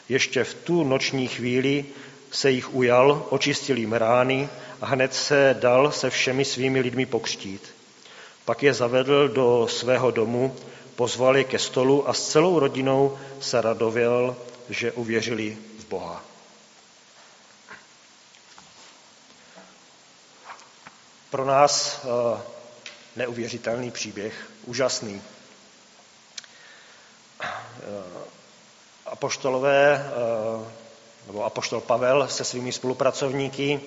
Ještě 0.09 0.43
v 0.43 0.53
tu 0.53 0.83
noční 0.83 1.27
chvíli 1.27 1.85
se 2.31 2.51
jich 2.51 2.75
ujal, 2.75 3.25
očistil 3.29 3.77
jim 3.77 3.93
rány 3.93 4.50
a 4.81 4.85
hned 4.85 5.13
se 5.13 5.55
dal 5.59 5.91
se 5.91 6.09
všemi 6.09 6.45
svými 6.45 6.79
lidmi 6.79 7.05
pokřtít. 7.05 7.62
Pak 8.45 8.63
je 8.63 8.73
zavedl 8.73 9.27
do 9.27 9.67
svého 9.69 10.12
domu, 10.12 10.55
pozval 10.95 11.38
je 11.38 11.43
ke 11.43 11.59
stolu 11.59 12.09
a 12.09 12.13
s 12.13 12.29
celou 12.29 12.59
rodinou 12.59 13.17
se 13.39 13.62
radověl, 13.62 14.35
že 14.69 14.91
uvěřili 14.91 15.57
v 15.79 15.89
Boha. 15.89 16.33
Pro 21.34 21.46
nás 21.46 22.02
eh, 22.06 22.42
neuvěřitelný 23.16 23.92
příběh, 23.92 24.50
úžasný. 24.66 25.22
Apoštolové, 29.06 30.06
nebo 31.28 31.46
apoštol 31.46 31.82
Pavel 31.82 32.28
se 32.28 32.44
svými 32.44 32.72
spolupracovníky 32.72 33.82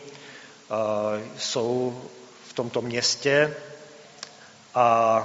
jsou 1.38 2.02
v 2.48 2.52
tomto 2.52 2.82
městě 2.82 3.54
a 4.74 5.22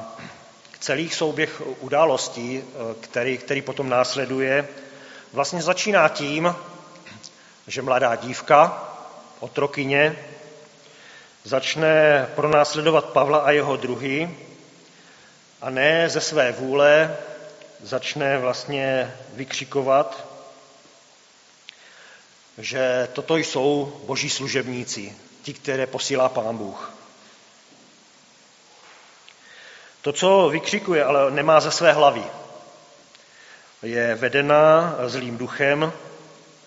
celý 0.80 1.10
souběh 1.10 1.62
událostí, 1.80 2.64
který, 3.00 3.38
který 3.38 3.62
potom 3.62 3.90
následuje, 3.90 4.68
vlastně 5.34 5.62
začíná 5.62 6.10
tím, 6.10 6.56
že 7.68 7.82
mladá 7.82 8.16
dívka, 8.16 8.90
otrokyně, 9.40 10.26
začne 11.44 12.28
pronásledovat 12.36 13.06
Pavla 13.06 13.40
a 13.40 13.52
jeho 13.52 13.78
druhy 13.78 14.38
a 15.62 15.70
ne 15.70 16.10
ze 16.10 16.22
své 16.22 16.52
vůle 16.52 17.18
začne 17.84 18.38
vlastně 18.38 19.16
vykřikovat, 19.34 20.28
že 22.58 23.10
toto 23.14 23.38
jsou 23.38 24.02
boží 24.06 24.30
služebníci, 24.30 25.16
ti, 25.42 25.54
které 25.54 25.88
posílá 25.88 26.30
pán 26.30 26.58
Bůh. 26.58 26.94
To, 30.02 30.14
co 30.14 30.50
vykřikuje, 30.50 31.06
ale 31.06 31.32
nemá 31.32 31.60
ze 31.60 31.72
své 31.72 31.94
hlavy. 31.94 32.24
Je 33.84 34.16
vedena 34.16 34.96
zlým 35.06 35.38
duchem, 35.38 35.94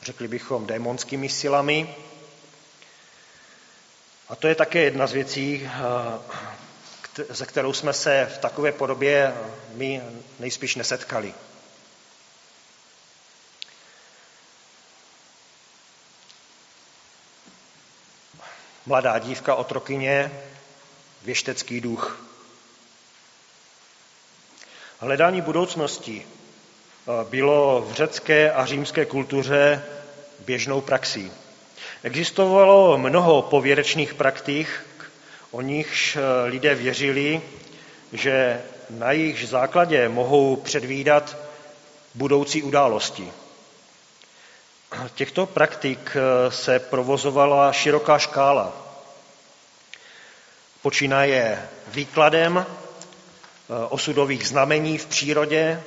řekli 0.03 0.29
bychom 0.29 0.67
démonskými 0.67 1.29
silami. 1.29 1.95
A 4.29 4.37
to 4.37 4.49
je 4.49 4.55
také 4.55 4.79
jedna 4.79 5.07
z 5.07 5.13
věcí, 5.13 5.71
ze 7.29 7.47
kterou 7.47 7.73
jsme 7.73 7.93
se 7.93 8.31
v 8.35 8.39
takové 8.39 8.73
podobě 8.73 9.35
my 9.75 10.03
nejspíš 10.39 10.77
nesetkali. 10.77 11.35
Mladá 18.87 19.19
dívka, 19.19 19.55
otrokyně, 19.55 20.43
věštecký 21.23 21.81
duch. 21.81 22.25
Hledání 24.99 25.41
budoucnosti 25.41 26.27
eh, 26.27 27.25
bylo 27.25 27.83
v 27.83 27.93
řecké 27.93 28.53
a 28.53 28.67
římské 28.67 29.05
kultuře 29.05 29.85
běžnou 30.39 30.81
praxí. 30.81 31.33
Existovalo 32.05 32.99
mnoho 32.99 33.43
pověrečných 33.43 34.15
praktik, 34.15 34.69
o 35.51 35.61
nichž 35.61 36.17
eh, 36.17 36.21
lidé 36.49 36.75
věřili, 36.75 37.43
že 38.13 38.63
na 38.91 39.13
jejich 39.13 39.49
základě 39.49 40.09
mohou 40.09 40.57
předvídat 40.57 41.37
budoucí 42.15 42.63
události. 42.63 43.33
Těchto 45.15 45.47
praktik 45.47 46.17
eh, 46.17 46.51
se 46.51 46.79
provozovala 46.79 47.73
široká 47.73 48.19
škála. 48.19 48.73
Počínaje 50.83 51.69
výkladem 51.89 52.67
Eh, 53.71 53.87
osudových 53.89 54.49
znamení 54.49 54.99
v 54.99 55.07
přírodě 55.07 55.83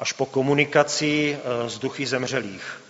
až 0.00 0.12
po 0.12 0.26
komunikaci 0.26 1.38
s 1.66 1.78
duchy 1.78 2.06
zemřelých. 2.06 2.82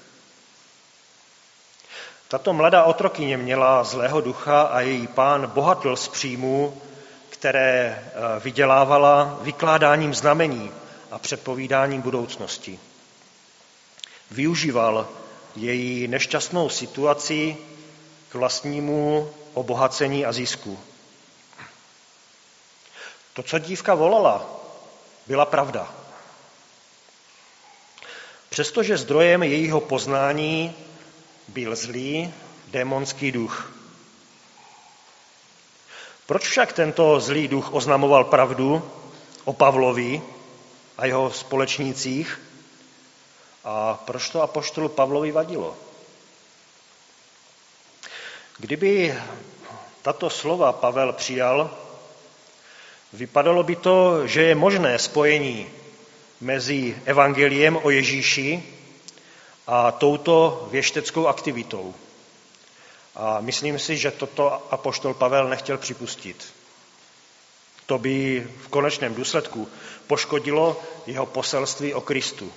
Tato 2.32 2.52
mladá 2.52 2.84
otrokyně 2.84 3.36
měla 3.36 3.84
zlého 3.84 4.20
ducha 4.20 4.62
a 4.62 4.80
její 4.80 5.06
pán 5.06 5.46
bohatl 5.46 5.96
z 5.96 6.08
příjmů, 6.08 6.82
které 7.30 7.98
eh, 7.98 8.40
vydělávala 8.40 9.38
vykládáním 9.42 10.14
znamení 10.14 10.72
a 11.10 11.18
předpovídáním 11.18 12.02
budoucnosti. 12.02 12.80
Využíval 14.30 15.08
její 15.56 16.08
nešťastnou 16.08 16.68
situaci 16.68 17.56
k 18.28 18.34
vlastnímu 18.34 19.30
obohacení 19.54 20.26
a 20.26 20.32
zisku. 20.32 20.80
To, 23.32 23.42
co 23.42 23.58
dívka 23.58 23.94
volala, 23.94 24.46
byla 25.26 25.46
pravda. 25.46 25.94
Přestože 28.48 28.96
zdrojem 28.96 29.42
jejího 29.42 29.80
poznání 29.80 30.74
byl 31.48 31.76
zlý 31.76 32.34
démonský 32.66 33.32
duch. 33.32 33.72
Proč 36.26 36.42
však 36.42 36.72
tento 36.72 37.20
zlý 37.20 37.48
duch 37.48 37.72
oznamoval 37.72 38.24
pravdu 38.24 38.90
o 39.44 39.52
Pavlovi 39.52 40.22
a 40.98 41.06
jeho 41.06 41.30
společnících? 41.30 42.40
A 43.64 43.94
proč 43.94 44.28
to 44.28 44.42
apoštolu 44.42 44.88
Pavlovi 44.88 45.32
vadilo? 45.32 45.76
Kdyby 48.58 49.14
tato 50.02 50.30
slova 50.30 50.72
Pavel 50.72 51.12
přijal, 51.12 51.70
Vypadalo 53.12 53.62
by 53.62 53.76
to, 53.76 54.26
že 54.26 54.42
je 54.42 54.54
možné 54.54 54.98
spojení 54.98 55.68
mezi 56.40 56.96
evangeliem 57.04 57.76
o 57.82 57.90
Ježíši 57.90 58.62
a 59.66 59.92
touto 59.92 60.68
věšteckou 60.70 61.26
aktivitou. 61.26 61.94
A 63.14 63.40
myslím 63.40 63.78
si, 63.78 63.96
že 63.96 64.10
toto 64.10 64.72
apoštol 64.72 65.14
Pavel 65.14 65.48
nechtěl 65.48 65.78
připustit. 65.78 66.52
To 67.86 67.98
by 67.98 68.46
v 68.64 68.68
konečném 68.68 69.14
důsledku 69.14 69.68
poškodilo 70.06 70.82
jeho 71.06 71.26
poselství 71.26 71.94
o 71.94 72.00
Kristu. 72.00 72.52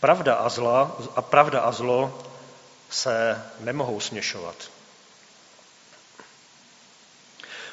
Pravda 0.00 0.34
a, 0.34 0.48
zla, 0.48 0.96
a 1.16 1.22
pravda 1.22 1.60
a 1.60 1.72
zlo 1.72 2.18
se 2.90 3.44
nemohou 3.60 4.00
směšovat. 4.00 4.56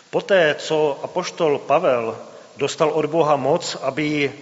Poté, 0.09 0.55
co 0.55 0.99
apoštol 1.03 1.59
Pavel 1.59 2.17
dostal 2.57 2.89
od 2.89 3.05
Boha 3.05 3.35
moc, 3.35 3.75
aby 3.81 4.33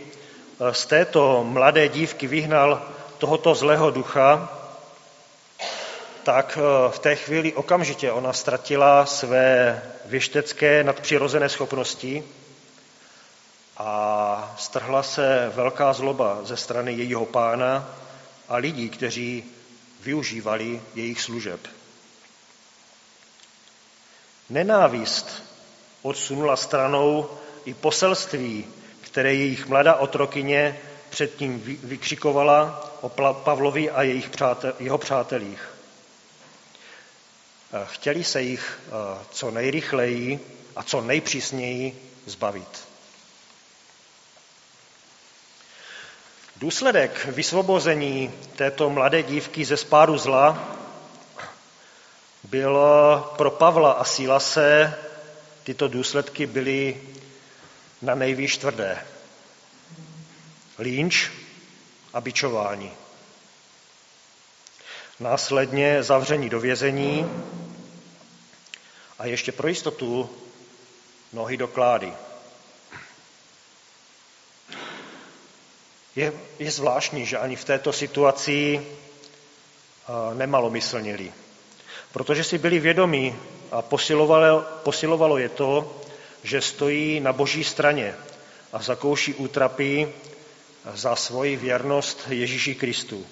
z 0.71 0.85
této 0.85 1.43
mladé 1.43 1.89
dívky 1.89 2.27
vyhnal 2.27 2.81
tohoto 3.21 3.55
zlého 3.55 3.91
ducha, 3.91 4.49
tak 6.23 6.57
eh, 6.57 6.91
v 6.91 6.99
té 6.99 7.15
chvíli 7.15 7.53
okamžitě 7.53 8.11
ona 8.11 8.33
ztratila 8.33 9.05
své 9.05 9.81
věštecké 10.05 10.83
nadpřirozené 10.83 11.49
schopnosti 11.49 12.23
a 13.77 14.53
strhla 14.57 15.03
se 15.03 15.51
velká 15.55 15.93
zloba 15.93 16.39
ze 16.43 16.57
strany 16.57 16.93
jejího 16.93 17.25
pána 17.25 17.89
a 18.49 18.55
lidí, 18.55 18.89
kteří 18.89 19.43
využívali 20.01 20.81
jejich 20.95 21.21
služeb. 21.21 21.59
Nenávist 24.49 25.43
odsunula 26.01 26.55
stranou 26.55 27.29
i 27.65 27.73
poselství, 27.73 28.65
které 29.01 29.33
jejich 29.33 29.67
mladá 29.67 29.95
otrokyně 29.95 30.79
předtím 31.09 31.61
vykřikovala 31.83 32.90
o 33.01 33.09
Pavlovi 33.33 33.91
a 33.91 34.01
jejich 34.03 34.29
přátel, 34.29 34.73
jeho 34.79 34.97
přátelích. 34.97 35.69
Chtěli 37.85 38.23
se 38.23 38.41
jich 38.41 38.79
co 39.31 39.51
nejrychleji 39.51 40.39
a 40.75 40.83
co 40.83 41.01
nejpřísněji 41.01 42.11
zbavit. 42.25 42.87
Důsledek 46.55 47.25
vysvobození 47.25 48.33
této 48.55 48.89
mladé 48.89 49.23
dívky 49.23 49.65
ze 49.65 49.77
spádu 49.77 50.17
zla 50.17 50.77
byl 52.43 52.79
pro 53.37 53.51
Pavla 53.51 53.91
a 53.91 54.03
Sílase 54.03 54.97
tyto 55.63 55.87
důsledky 55.87 56.45
byly 56.45 57.01
na 58.01 58.15
nejvýš 58.15 58.57
tvrdé. 58.57 59.05
Lynč 60.77 61.31
a 62.13 62.21
bičování. 62.21 62.91
Následně 65.19 66.03
zavření 66.03 66.49
do 66.49 66.59
vězení 66.59 67.31
a 69.19 69.25
ještě 69.25 69.51
pro 69.51 69.67
jistotu 69.67 70.29
nohy 71.33 71.57
do 71.57 71.67
klády. 71.67 72.13
Je, 76.15 76.33
je 76.59 76.71
zvláštní, 76.71 77.25
že 77.25 77.37
ani 77.37 77.55
v 77.55 77.65
této 77.65 77.93
situaci 77.93 78.87
nemalomyslnili, 80.33 81.33
protože 82.11 82.43
si 82.43 82.57
byli 82.57 82.79
vědomí 82.79 83.35
a 83.71 83.81
posilovalo, 83.81 84.61
posilovalo 84.83 85.37
je 85.37 85.49
to, 85.49 86.01
že 86.43 86.61
stojí 86.61 87.19
na 87.19 87.33
boží 87.33 87.63
straně 87.63 88.15
a 88.73 88.81
zakouší 88.81 89.33
útrapy 89.33 90.13
za 90.93 91.15
svoji 91.15 91.55
věrnost 91.55 92.23
Ježíši 92.29 92.75
Kristu. 92.75 93.27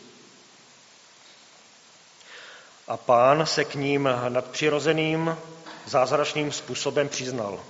A 2.87 2.97
pán 2.97 3.45
se 3.45 3.65
k 3.65 3.75
ním 3.75 4.09
nadpřirozeným 4.29 5.37
zázračným 5.85 6.51
způsobem 6.51 7.09
přiznal. 7.09 7.63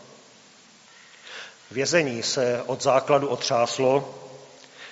Vězení 1.72 2.24
se 2.24 2.64
od 2.66 2.82
základu 2.82 3.28
otřáslo, 3.28 4.16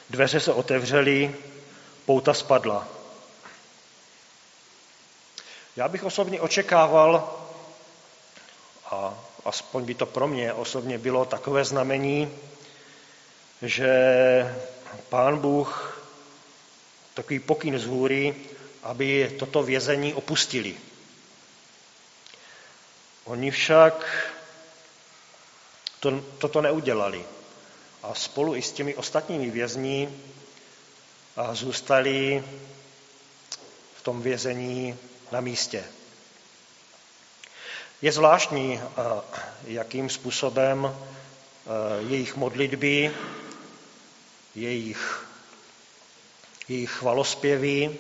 dveře 0.10 0.40
se 0.40 0.54
otevřely, 0.54 1.36
pouta 2.06 2.34
spadla. 2.34 2.88
Já 5.76 5.88
bych 5.88 6.04
osobně 6.04 6.42
očekával, 6.42 7.40
a 8.86 9.14
aspoň 9.46 9.86
by 9.86 9.94
to 9.96 10.06
pro 10.06 10.28
mě 10.28 10.54
osobně 10.54 10.98
bylo 10.98 11.26
takové 11.26 11.66
znamení, 11.66 12.32
že 13.62 13.90
pán 15.10 15.38
Bůh 15.38 16.00
takový 17.14 17.40
pokyn 17.40 17.80
z 17.80 17.86
hůry, 17.86 18.36
aby 18.84 19.36
toto 19.40 19.64
vězení 19.64 20.14
opustili. 20.14 20.78
Oni 23.26 23.52
však 23.52 24.28
to, 26.00 26.22
toto 26.38 26.62
neudělali. 26.62 27.26
A 28.04 28.14
spolu 28.14 28.56
i 28.56 28.62
s 28.62 28.72
těmi 28.72 28.96
ostatními 28.96 29.50
vězni 29.50 30.10
zůstali 31.52 32.44
v 33.96 34.02
tom 34.02 34.22
vězení 34.22 34.98
na 35.32 35.42
místě. 35.42 35.84
Je 38.02 38.12
zvláštní, 38.12 38.82
jakým 39.64 40.10
způsobem 40.10 40.98
jejich 42.00 42.36
modlitby, 42.36 43.12
jejich, 44.58 45.28
jejich 46.68 46.92
chvalospěvy, 46.92 47.98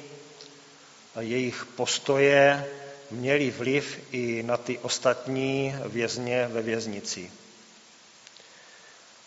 jejich 1.19 1.65
postoje 1.65 2.65
měly 3.11 3.51
vliv 3.51 3.99
i 4.11 4.43
na 4.43 4.57
ty 4.57 4.77
ostatní 4.77 5.75
vězně 5.85 6.47
ve 6.47 6.61
věznici. 6.61 7.31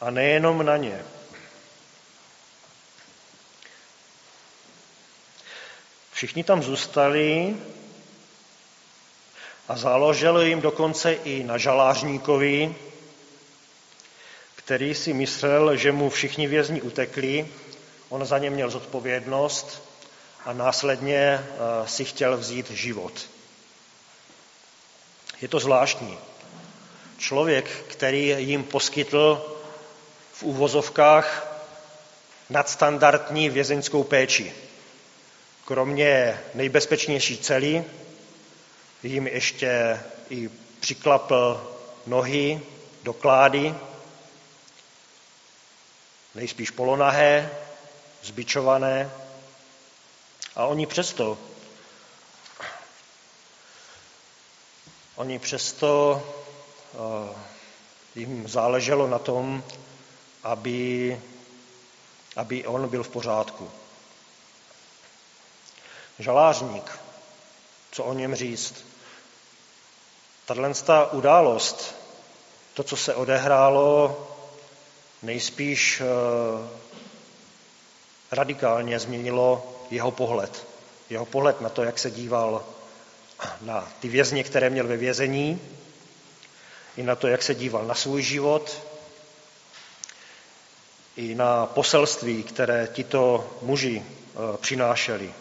A 0.01 0.11
nejenom 0.11 0.67
na 0.67 0.77
ně. 0.77 1.05
Všichni 6.13 6.45
tam 6.45 6.63
zůstali 6.63 7.57
a 9.69 9.77
záložilo 9.77 10.41
jim 10.41 10.61
dokonce 10.61 11.13
i 11.13 11.45
na 11.45 11.59
žalářníkovi, 11.59 12.75
který 14.65 14.95
si 14.95 15.13
myslel, 15.13 15.77
že 15.77 15.93
mu 15.93 16.11
všichni 16.11 16.47
vězni 16.47 16.83
utekli, 16.83 17.49
on 18.09 18.25
za 18.25 18.39
ně 18.39 18.51
měl 18.51 18.71
zodpovědnost 18.71 19.83
a 20.45 20.53
následně 20.53 21.17
eh, 21.17 21.45
si 21.89 22.05
chtěl 22.05 22.37
vzít 22.37 22.71
život. 22.71 23.13
Je 25.41 25.49
to 25.49 25.61
zvláštní. 25.61 26.19
Člověk, 27.19 27.69
který 27.89 28.35
jim 28.39 28.65
poskytl 28.65 29.57
v 30.33 30.43
úvozovkách 30.43 31.47
nadstandardní 32.51 33.51
vězeňskou 33.51 34.03
péči. 34.03 34.53
Kromě 35.65 36.41
nejbezpečnější 36.55 37.39
cely 37.39 37.85
jim 39.03 39.27
ještě 39.27 40.01
i 40.31 40.51
přiklapl 40.81 41.71
nohy 42.07 42.61
do 43.03 43.13
klády, 43.13 43.75
nejspíš 46.35 46.71
polonahé, 46.71 47.51
zbičované. 48.23 49.11
A 50.57 50.65
oni 50.65 50.87
přesto, 50.87 51.39
oni 55.17 55.39
přesto 55.39 56.23
uh, 56.93 57.37
jim 58.15 58.49
záleželo 58.49 59.07
na 59.07 59.19
tom, 59.19 59.65
aby, 60.43 61.21
aby 62.37 62.67
on 62.67 62.89
byl 62.89 63.03
v 63.03 63.09
pořádku. 63.09 63.71
Žalářník, 66.19 66.99
co 67.91 68.05
o 68.05 68.13
něm 68.13 68.35
říct? 68.35 68.85
Tato 70.45 71.11
událost, 71.13 71.95
to, 72.75 72.83
co 72.83 72.97
se 72.97 73.15
odehrálo, 73.15 74.27
nejspíš 75.23 76.01
eh, 76.01 76.05
radikálně 78.31 78.99
změnilo 78.99 79.77
jeho 79.91 80.11
pohled. 80.11 80.67
Jeho 81.11 81.27
pohled 81.27 81.61
na 81.61 81.69
to, 81.69 81.83
jak 81.83 81.99
se 81.99 82.11
díval 82.11 82.65
na 83.61 83.93
ty 84.01 84.09
vězně, 84.09 84.45
které 84.45 84.71
měl 84.71 84.87
ve 84.87 84.97
vězení, 84.97 85.61
i 86.97 87.03
na 87.03 87.17
to, 87.17 87.29
jak 87.29 87.43
se 87.43 87.55
díval 87.55 87.85
na 87.85 87.95
svůj 87.95 88.23
život, 88.23 88.83
i 91.17 91.35
na 91.35 91.67
poselství, 91.67 92.43
které 92.43 92.89
tito 92.93 93.51
muži 93.63 94.03
eh, 94.05 94.57
přinášeli. 94.57 95.35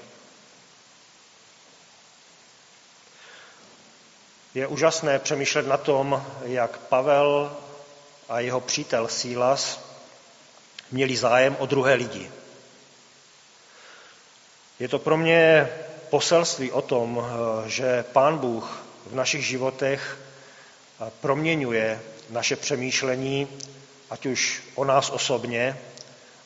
Je 4.53 4.67
úžasné 4.67 5.19
přemýšlet 5.19 5.67
na 5.67 5.77
tom, 5.77 6.25
jak 6.43 6.77
Pavel 6.77 7.57
a 8.29 8.39
jeho 8.39 8.61
přítel 8.61 9.07
Sílas 9.07 9.79
měli 10.91 11.17
zájem 11.17 11.55
o 11.59 11.65
druhé 11.65 11.93
lidi. 11.93 12.31
Je 14.79 14.87
to 14.87 14.99
pro 14.99 15.17
mě 15.17 15.69
poselství 16.09 16.71
o 16.71 16.81
tom, 16.81 17.25
eh, 17.25 17.69
že 17.69 18.03
Pán 18.03 18.37
Bůh 18.37 18.83
v 19.05 19.15
našich 19.15 19.45
životech 19.45 20.17
eh, 20.17 21.11
proměňuje 21.21 22.01
naše 22.29 22.55
přemýšlení, 22.55 23.47
ať 24.09 24.25
už 24.25 24.63
o 24.75 24.85
nás 24.85 25.09
osobně, 25.09 25.77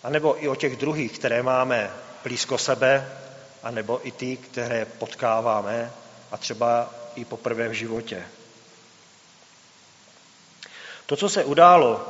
anebo 0.04 0.44
i 0.44 0.48
o 0.48 0.56
těch 0.56 0.76
druhých, 0.76 1.20
které 1.20 1.44
máme 1.44 1.92
blízko 2.24 2.58
sebe, 2.58 3.10
anebo 3.64 4.08
i 4.08 4.12
ty, 4.12 4.38
které 4.38 4.86
potkáváme 4.86 5.92
a 6.32 6.38
třeba 6.38 6.94
i 7.16 7.26
poprvé 7.26 7.68
v 7.68 7.74
životě. 7.74 8.24
To, 11.14 11.18
co 11.18 11.30
se 11.30 11.44
událo, 11.44 12.06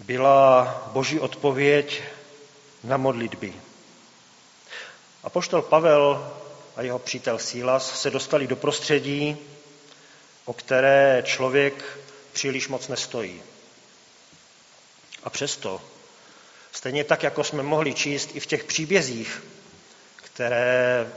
byla 0.00 0.82
boží 0.92 1.20
odpověď 1.20 2.02
na 2.84 2.96
modlitby. 2.96 3.54
A 5.24 5.30
poštol 5.30 5.62
Pavel 5.62 6.34
a 6.76 6.82
jeho 6.82 6.98
přítel 6.98 7.38
Sílas 7.38 8.00
se 8.00 8.10
dostali 8.10 8.46
do 8.46 8.56
prostředí, 8.56 9.36
o 10.44 10.52
které 10.52 11.22
člověk 11.26 11.98
příliš 12.32 12.68
moc 12.68 12.88
nestojí. 12.88 13.42
A 15.24 15.30
přesto, 15.30 15.82
stejně 16.72 17.04
tak, 17.04 17.22
jako 17.22 17.44
jsme 17.44 17.62
mohli 17.62 17.94
číst 17.94 18.30
i 18.34 18.40
v 18.40 18.46
těch 18.46 18.64
příbězích, 18.64 19.42
které 20.16 21.12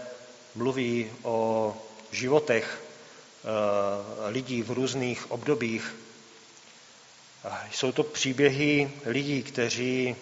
mluví 0.56 1.12
o 1.24 1.76
životech 2.12 2.82
lidí 4.28 4.64
v 4.64 4.72
různých 4.72 5.32
obdobích. 5.32 5.96
Jsou 7.72 7.92
to 7.92 8.04
příběhy 8.04 8.92
lidí, 9.06 9.44
kteří 9.44 10.16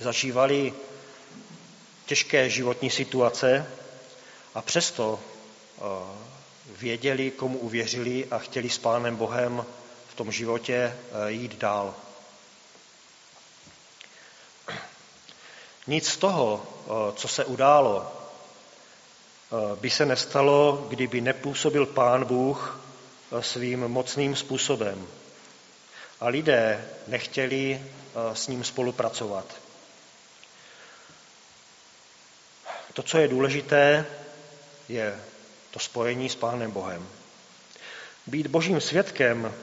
zažívali 0.00 0.74
těžké 2.06 2.50
životní 2.50 2.90
situace 2.90 3.66
a 4.54 4.62
přesto 4.62 5.20
eh, 5.20 5.82
věděli, 6.68 7.30
komu 7.30 7.58
uvěřili 7.58 8.26
a 8.30 8.38
chtěli 8.38 8.70
s 8.70 8.78
Pánem 8.78 9.16
Bohem 9.16 9.66
v 10.08 10.14
tom 10.14 10.32
životě 10.32 10.74
eh, 10.76 11.32
jít 11.32 11.54
dál. 11.54 11.94
Nic 15.86 16.08
z 16.08 16.16
toho, 16.16 16.66
co 17.16 17.28
se 17.28 17.44
událo, 17.44 18.23
Eh, 18.23 18.23
by 19.80 19.90
se 19.90 20.06
nestalo, 20.06 20.86
kdyby 20.88 21.20
nepůsobil 21.20 21.86
Pán 21.86 22.24
Bůh 22.24 22.80
eh, 23.32 23.42
svým 23.42 23.88
mocným 23.88 24.36
způsobem. 24.36 25.06
A 26.20 26.28
lidé 26.28 26.88
nechtěli 27.06 27.80
eh, 27.82 28.36
s 28.36 28.48
ním 28.48 28.64
spolupracovat. 28.64 29.44
To, 32.92 33.02
co 33.02 33.18
je 33.18 33.28
důležité, 33.28 34.06
je 34.88 35.20
to 35.70 35.78
spojení 35.78 36.28
s 36.28 36.36
Pánem 36.36 36.70
Bohem. 36.70 37.08
Být 38.26 38.46
božím 38.46 38.80
svědkem 38.80 39.54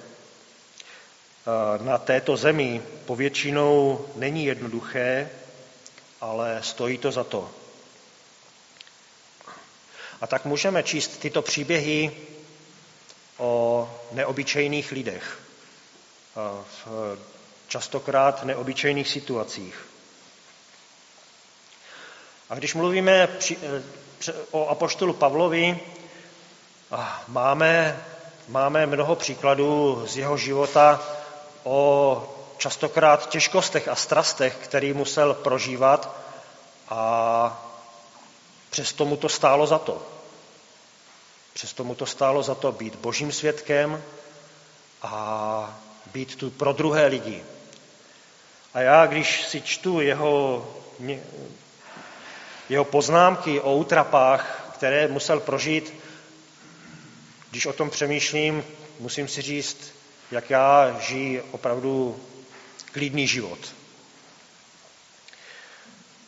na 1.82 1.98
této 1.98 2.38
zemi 2.38 2.82
povětšinou 3.06 4.06
není 4.16 4.46
jednoduché, 4.46 5.30
ale 6.22 6.60
stojí 6.64 6.98
to 6.98 7.12
za 7.12 7.24
to. 7.24 7.61
A 10.22 10.28
tak 10.28 10.46
můžeme 10.46 10.84
číst 10.84 11.08
tyto 11.20 11.42
příběhy 11.42 12.12
o 13.38 13.90
neobyčejných 14.12 14.92
lidech, 14.92 15.40
v 16.86 17.18
častokrát 17.68 18.44
neobyčejných 18.44 19.08
situacích. 19.10 19.86
A 22.50 22.56
když 22.56 22.74
mluvíme 22.74 23.28
o 24.52 24.68
apoštolu 24.68 25.14
Pavlovi, 25.14 25.80
Máme, 27.28 28.04
máme 28.48 28.86
mnoho 28.86 29.16
příkladů 29.16 30.04
z 30.08 30.18
jeho 30.18 30.38
života 30.38 31.02
o 31.64 32.34
častokrát 32.58 33.30
těžkostech 33.30 33.88
a 33.88 33.96
strastech, 33.96 34.56
který 34.64 34.94
musel 34.94 35.34
prožívat 35.34 36.16
a 36.90 37.71
přesto 38.72 39.06
mu 39.06 39.18
to 39.18 39.30
stálo 39.30 39.68
za 39.68 39.80
to. 39.80 40.08
Přesto 41.54 41.84
mu 41.84 41.96
to 41.96 42.06
stálo 42.06 42.44
za 42.44 42.56
to 42.56 42.72
být 42.72 42.96
božím 42.96 43.32
svědkem 43.32 44.04
a 45.02 45.80
být 46.14 46.36
tu 46.36 46.50
pro 46.50 46.74
druhé 46.74 47.08
lidi. 47.08 47.44
A 48.74 48.82
já, 48.82 49.06
když 49.06 49.48
si 49.48 49.62
čtu 49.62 50.02
jeho, 50.02 50.68
jeho 52.70 52.86
poznámky 52.86 53.62
o 53.62 53.76
útrapách, 53.76 54.72
které 54.74 55.08
musel 55.08 55.40
prožít, 55.40 55.94
když 57.52 57.66
o 57.66 57.74
tom 57.74 57.90
přemýšlím, 57.90 58.64
musím 59.00 59.28
si 59.28 59.42
říct, 59.42 59.94
jak 60.32 60.50
já 60.50 61.00
žiji 61.00 61.42
opravdu 61.42 62.20
klidný 62.92 63.28
život. 63.28 63.81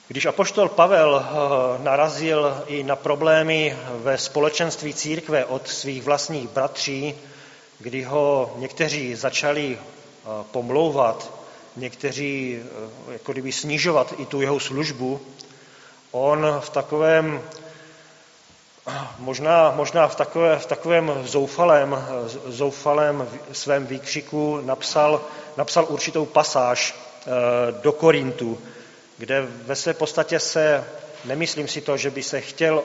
Když 0.08 0.26
apoštol 0.26 0.70
Pavel 0.70 1.26
eh, 1.26 1.84
narazil 1.84 2.64
i 2.68 2.84
na 2.84 2.96
problémy 2.96 3.78
ve 3.90 4.18
společenství 4.18 4.94
církve 4.94 5.46
od 5.46 5.68
svých 5.68 6.04
vlastních 6.04 6.50
bratří, 6.50 7.16
kdy 7.80 8.04
ho 8.04 8.54
někteří 8.58 9.16
začali 9.16 9.78
eh, 9.80 10.28
pomlouvat, 10.52 11.32
někteří 11.76 12.60
eh, 12.60 13.14
jako 13.14 13.32
kdyby 13.32 13.52
snižovat 13.52 14.14
i 14.18 14.26
tu 14.26 14.42
jeho 14.42 14.60
službu, 14.60 15.22
on 16.12 16.60
v 16.60 16.70
takovém 16.70 17.42
možná, 19.20 19.72
možná 19.72 20.08
v, 20.08 20.16
takové, 20.16 20.60
v 20.60 20.66
takovém 20.66 21.12
zoufalém, 21.24 22.06
zoufalém 22.46 23.30
svém 23.52 23.88
výkřiku 23.88 24.62
napsal, 24.64 25.22
napsal 25.58 25.86
určitou 25.90 26.26
pasáž 26.26 26.96
do 27.82 27.92
Korintu, 27.92 28.60
kde 29.24 29.42
ve 29.42 29.76
své 29.76 29.94
podstatě 29.94 30.40
se, 30.40 30.84
nemyslím 31.26 31.68
si 31.68 31.82
to, 31.82 31.98
že 31.98 32.12
by 32.12 32.24
se 32.24 32.42
chtěl 32.42 32.84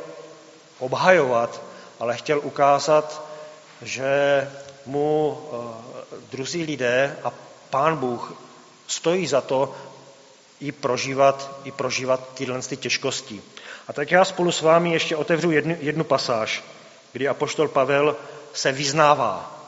obhajovat, 0.79 1.63
ale 2.01 2.17
chtěl 2.17 2.41
ukázat, 2.45 3.27
že 3.83 4.11
mu 4.87 5.39
eh, 5.53 6.17
druzí 6.31 6.63
lidé 6.63 7.17
a 7.25 7.33
pán 7.71 7.97
Bůh 7.97 8.33
stojí 8.87 9.27
za 9.27 9.41
to 9.41 9.75
i 10.61 10.73
prožívat, 10.73 11.61
i 11.65 11.73
prožívat 11.73 12.35
tyhle 12.35 12.63
ty 12.63 12.77
těžkosti. 12.77 13.43
A 13.89 13.93
tak 13.93 14.11
já 14.11 14.25
spolu 14.25 14.53
s 14.53 14.63
vámi 14.63 14.93
ještě 14.93 15.17
otevřu 15.17 15.51
jednu, 15.51 15.77
jednu 15.81 16.05
pasáž, 16.05 16.65
kdy 17.13 17.29
apoštol 17.29 17.69
Pavel 17.69 18.17
se 18.53 18.73
vyznává. 18.73 19.59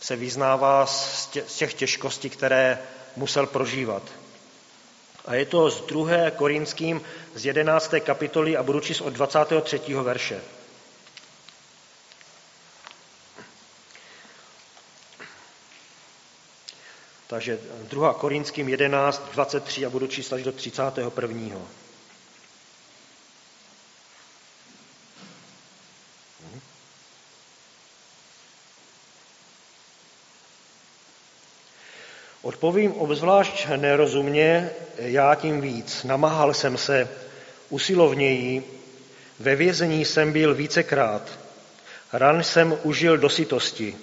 Se 0.00 0.16
vyznává 0.16 0.86
z 0.86 1.26
těch 1.56 1.74
těžkostí, 1.74 2.30
které 2.30 2.78
musel 3.16 3.46
prožívat. 3.46 4.02
A 5.24 5.34
je 5.34 5.46
to 5.46 5.70
z 5.70 5.80
2. 5.80 6.30
Korinským 6.30 7.00
z 7.34 7.46
11. 7.46 7.94
kapitoly 8.00 8.56
a 8.56 8.62
budu 8.62 8.80
číst 8.80 9.00
od 9.00 9.12
23. 9.12 9.94
verše. 9.94 10.40
Takže 17.26 17.58
2. 17.88 18.14
Korinským 18.14 18.68
11, 18.68 19.22
23 19.32 19.86
a 19.86 19.90
budu 19.90 20.06
číst 20.06 20.32
až 20.32 20.42
do 20.42 20.52
31. 20.52 21.58
Odpovím 32.58 32.92
obzvlášť 32.92 33.66
nerozumně, 33.76 34.70
já 34.98 35.34
tím 35.34 35.60
víc. 35.60 36.04
Namáhal 36.04 36.54
jsem 36.54 36.78
se 36.78 37.08
usilovněji, 37.70 38.64
ve 39.38 39.56
vězení 39.56 40.04
jsem 40.04 40.32
byl 40.32 40.54
vícekrát, 40.54 41.22
ran 42.12 42.42
jsem 42.42 42.78
užil 42.82 43.18
do 43.18 43.28
sytosti, 43.28 43.96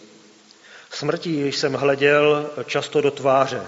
smrti 0.92 1.52
jsem 1.52 1.74
hleděl 1.74 2.50
často 2.66 3.02
do 3.02 3.12
tváře. 3.12 3.62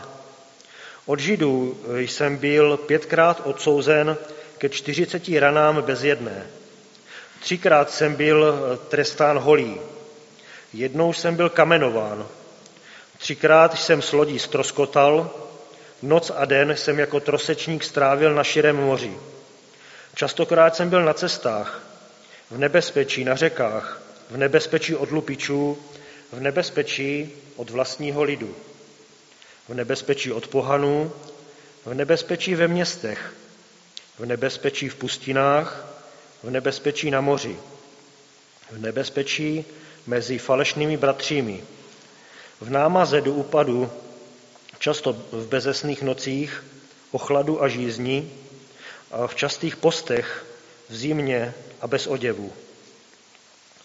Od 1.06 1.20
židů 1.20 1.78
jsem 1.98 2.38
byl 2.38 2.78
pětkrát 2.78 3.42
odsouzen 3.44 4.18
ke 4.58 4.70
čtyřiceti 4.70 5.40
ranám 5.40 5.82
bez 5.82 6.04
jedné. 6.04 6.48
Třikrát 7.40 7.92
jsem 7.92 8.16
byl 8.16 8.56
trestán 8.90 9.38
holí. 9.38 9.78
Jednou 10.74 11.14
jsem 11.14 11.36
byl 11.36 11.50
kamenován, 11.50 12.28
Třikrát 13.18 13.80
jsem 13.80 14.02
s 14.02 14.12
lodí 14.12 14.40
stroskotal, 14.40 15.32
noc 16.02 16.32
a 16.36 16.46
den 16.46 16.76
jsem 16.78 17.00
jako 17.00 17.20
trosečník 17.20 17.84
strávil 17.84 18.34
na 18.34 18.44
širém 18.44 18.76
moři. 18.76 19.12
Častokrát 20.16 20.76
jsem 20.76 20.90
byl 20.90 21.06
na 21.06 21.14
cestách, 21.14 21.82
v 22.52 22.58
nebezpečí 22.58 23.24
na 23.24 23.36
řekách, 23.36 24.02
v 24.30 24.38
nebezpečí 24.38 24.96
od 24.96 25.12
lupičů, 25.12 25.78
v 26.32 26.40
nebezpečí 26.40 27.34
od 27.56 27.70
vlastního 27.70 28.24
lidu, 28.24 28.56
v 29.70 29.74
nebezpečí 29.74 30.32
od 30.32 30.48
pohanů, 30.48 31.12
v 31.86 31.94
nebezpečí 31.94 32.56
ve 32.56 32.68
městech, 32.68 33.34
v 34.20 34.26
nebezpečí 34.26 34.90
v 34.90 34.96
pustinách, 34.96 35.86
v 36.44 36.50
nebezpečí 36.50 37.12
na 37.12 37.22
moři, 37.22 37.58
v 38.72 38.78
nebezpečí 38.78 39.66
mezi 40.08 40.38
falešnými 40.38 40.98
bratřími, 40.98 41.64
v 42.62 42.70
námaze 42.70 43.22
do 43.22 43.34
úpadu, 43.34 43.92
často 44.80 45.14
v 45.14 45.48
bezesných 45.48 46.02
nocích, 46.02 46.64
o 47.12 47.18
chladu 47.18 47.64
a 47.64 47.68
žízni, 47.68 48.32
a 49.12 49.28
v 49.28 49.36
častých 49.36 49.76
postech, 49.76 50.46
v 50.90 50.96
zimě 50.96 51.54
a 51.82 51.88
bez 51.88 52.08
oděvu. 52.08 52.54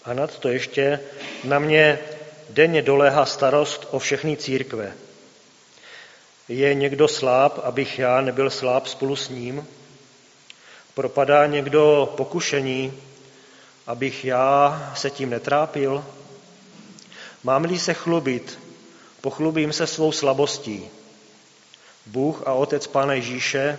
A 0.05 0.15
nad 0.15 0.39
to 0.39 0.49
ještě 0.49 1.01
na 1.45 1.59
mě 1.59 1.99
denně 2.51 2.83
doléhá 2.83 3.27
starost 3.27 3.89
o 3.91 3.99
všechny 3.99 4.37
církve. 4.37 4.93
Je 6.49 6.75
někdo 6.75 7.09
sláb, 7.09 7.59
abych 7.63 7.99
já 7.99 8.21
nebyl 8.21 8.51
sláb 8.51 8.87
spolu 8.87 9.17
s 9.17 9.29
ním? 9.29 9.67
Propadá 10.95 11.47
někdo 11.47 12.13
pokušení, 12.17 12.93
abych 13.87 14.25
já 14.25 14.93
se 14.97 15.11
tím 15.11 15.31
netrápil? 15.31 16.05
Mám-li 17.43 17.79
se 17.79 17.95
chlubit, 17.95 18.59
Pochlubím 19.23 19.73
se 19.73 19.87
svou 19.87 20.13
slabostí. 20.13 20.91
Bůh 22.07 22.43
a 22.47 22.53
Otec 22.53 22.87
Pána 22.87 23.15
Ježíše, 23.15 23.79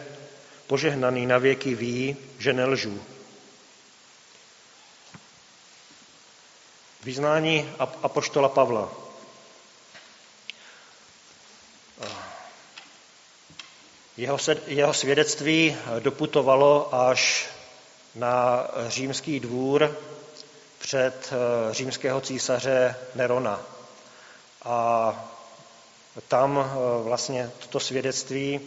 požehnaný 0.67 1.25
na 1.25 1.37
věky, 1.37 1.75
ví, 1.75 2.17
že 2.39 2.53
nelžu. 2.53 3.01
Vyznání 7.03 7.69
apoštola 7.79 8.49
Pavla. 8.49 8.91
Jeho, 14.17 14.37
jeho 14.67 14.93
svědectví 14.93 15.77
doputovalo 15.99 16.95
až 16.95 17.49
na 18.15 18.67
římský 18.87 19.39
dvůr 19.39 19.97
před 20.83 21.33
eh, 21.33 21.73
římského 21.73 22.21
císaře 22.21 22.95
Nerona. 23.15 23.59
A 24.63 25.15
tam 26.27 26.59
eh, 26.59 27.03
vlastně 27.03 27.51
toto 27.59 27.79
svědectví 27.79 28.59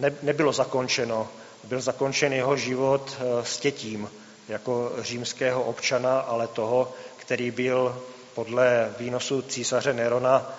eh, 0.00 0.12
nebylo 0.22 0.52
zakončeno. 0.52 1.28
Byl 1.64 1.80
zakončen 1.80 2.32
jeho 2.32 2.56
život 2.56 3.16
s 3.42 3.58
tětím 3.58 4.10
jako 4.48 4.92
římského 4.98 5.62
občana, 5.62 6.20
ale 6.20 6.48
toho, 6.48 6.92
který 7.16 7.50
byl 7.50 8.02
podle 8.34 8.94
výnosu 8.98 9.42
císaře 9.42 9.92
Nerona 9.92 10.52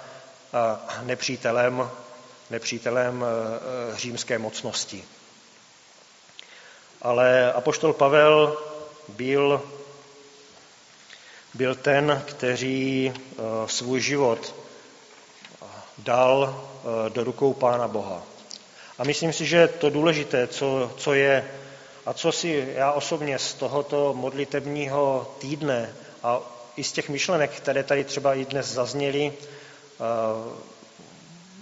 nepřítelem, 1.02 1.90
nepřítelem 2.50 3.26
římské 3.96 4.40
mocnosti. 4.40 5.06
Ale 7.02 7.54
apoštol 7.54 7.94
Pavel 7.94 8.58
byl 9.08 9.62
byl 11.54 11.76
ten, 11.76 12.24
který 12.26 13.14
eh, 13.16 13.42
svůj 13.66 14.02
život 14.02 14.56
eh, 15.62 15.66
dal 15.98 16.64
eh, 17.08 17.10
do 17.10 17.24
rukou 17.24 17.54
Pána 17.54 17.88
Boha. 17.88 18.24
A 18.98 19.04
myslím 19.04 19.34
si, 19.34 19.46
že 19.46 19.68
to 19.68 19.90
důležité, 19.90 20.48
co, 20.48 20.92
co 20.98 21.14
je 21.14 21.52
a 22.06 22.14
co 22.14 22.32
si 22.32 22.74
já 22.76 22.92
osobně 22.92 23.40
z 23.40 23.54
tohoto 23.54 24.14
modlitebního 24.14 25.36
týdne 25.40 25.94
a 26.24 26.40
i 26.78 26.84
z 26.84 26.92
těch 26.92 27.10
myšlenek, 27.10 27.52
které 27.52 27.84
tady 27.84 28.04
třeba 28.04 28.34
i 28.36 28.46
dnes 28.46 28.68
zazněly, 28.68 29.34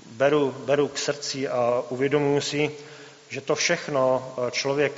beru, 0.06 0.52
beru 0.52 0.88
k 0.88 0.98
srdci 0.98 1.48
a 1.48 1.84
uvědomuji 1.90 2.42
si, 2.42 2.72
že 3.30 3.42
to 3.42 3.56
všechno 3.56 4.34
člověk 4.52 4.94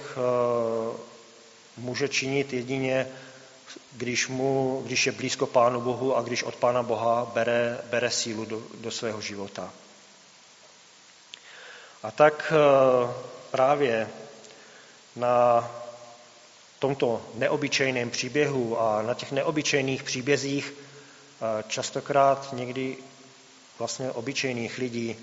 může 1.77 2.09
činit 2.09 2.53
jedině 2.53 3.07
když, 3.91 4.27
mu, 4.27 4.81
když 4.85 5.05
je 5.05 5.11
blízko 5.11 5.45
Pánu 5.47 5.81
Bohu 5.81 6.17
a 6.17 6.21
když 6.21 6.43
od 6.43 6.55
Pána 6.55 6.83
Boha 6.83 7.31
bere, 7.33 7.81
bere 7.89 8.11
sílu 8.11 8.45
do, 8.45 8.61
do 8.81 8.91
svého 8.91 9.21
života. 9.21 9.73
A 12.03 12.11
tak 12.11 12.53
eh, 12.55 13.13
právě 13.51 14.09
na 15.15 15.71
tomto 16.79 17.21
neobyčejném 17.33 18.09
příběhu 18.09 18.81
a 18.81 19.01
na 19.01 19.13
těch 19.13 19.31
neobyčejných 19.31 20.03
příbězích 20.03 20.73
eh, 20.73 21.63
častokrát 21.67 22.53
někdy 22.53 22.97
vlastně 23.79 24.11
obyčejných 24.11 24.77
lidí 24.77 25.15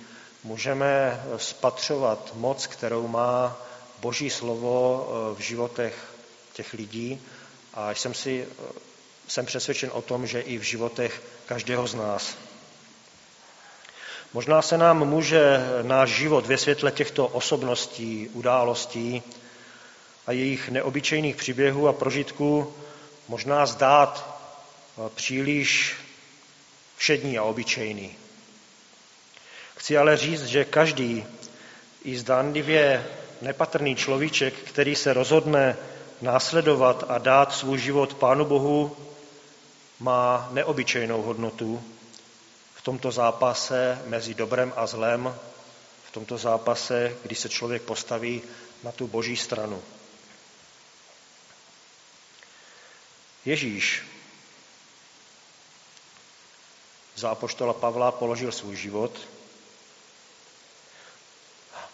můžeme 0.45 1.23
spatřovat 1.37 2.33
moc, 2.35 2.67
kterou 2.67 3.09
má 3.09 3.57
Boží 4.01 4.31
slovo 4.31 5.09
eh, 5.09 5.35
v 5.35 5.41
životech 5.41 6.10
těch 6.63 6.75
lidí 6.75 7.21
a 7.75 7.91
jsem 7.91 8.15
si 8.15 8.47
jsem 9.29 9.47
přesvědčen 9.47 9.91
o 9.93 10.03
tom, 10.03 10.27
že 10.27 10.41
i 10.41 10.59
v 10.59 10.63
životech 10.63 11.23
každého 11.47 11.87
z 11.87 11.95
nás. 11.95 12.37
Možná 14.33 14.63
se 14.63 14.79
nám 14.79 15.09
může 15.09 15.41
náš 15.83 16.11
život 16.11 16.47
ve 16.47 16.59
světle 16.59 16.93
těchto 16.93 17.27
osobností, 17.27 18.29
událostí 18.33 19.23
a 20.27 20.33
jejich 20.33 20.69
neobyčejných 20.69 21.37
příběhů 21.37 21.89
a 21.89 21.93
prožitků 21.93 22.75
možná 23.29 23.67
zdát 23.67 24.13
eh, 24.19 25.11
příliš 25.15 25.97
všední 26.97 27.39
a 27.39 27.43
obyčejný. 27.43 28.17
Chci 29.77 29.99
ale 29.99 30.17
říct, 30.17 30.45
že 30.45 30.65
každý 30.65 31.25
i 32.05 32.19
zdánlivě 32.19 33.07
nepatrný 33.43 33.97
človíček, 33.97 34.55
který 34.55 34.97
se 34.97 35.13
rozhodne 35.13 35.77
následovat 36.21 37.05
a 37.09 37.19
dát 37.19 37.53
svůj 37.53 37.79
život 37.79 38.15
Pánu 38.15 38.45
Bohu, 38.45 38.97
má 40.01 40.49
neobyčejnou 40.53 41.23
hodnotu 41.23 41.85
v 42.75 42.83
tomto 42.83 43.13
zápase 43.13 44.03
mezi 44.07 44.35
dobrem 44.35 44.73
a 44.77 44.87
zlem, 44.87 45.35
v 46.05 46.13
tomto 46.13 46.39
zápase, 46.39 47.17
kdy 47.23 47.35
se 47.35 47.49
člověk 47.49 47.83
postaví 47.83 48.43
na 48.83 48.93
tu 48.93 49.07
boží 49.07 49.37
stranu. 49.37 49.83
Ježíš 53.45 54.03
za 57.17 57.31
apoštola 57.31 57.73
Pavla 57.73 58.13
položil 58.13 58.53
svůj 58.53 58.77
život, 58.77 59.21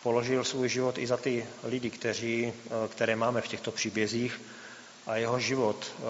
položil 0.03 0.45
svůj 0.45 0.69
život 0.69 0.99
i 0.99 1.07
za 1.07 1.17
ty 1.17 1.47
lidi, 1.65 1.91
kteří, 1.91 2.53
které 2.89 3.17
máme 3.17 3.41
v 3.41 3.49
těchto 3.49 3.73
příbězích 3.73 4.41
a 5.07 5.17
jeho 5.17 5.41
život 5.41 5.93
eh, 5.99 6.03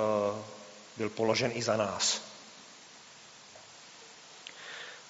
byl 0.97 1.11
položen 1.11 1.51
i 1.55 1.63
za 1.63 1.77
nás 1.77 2.27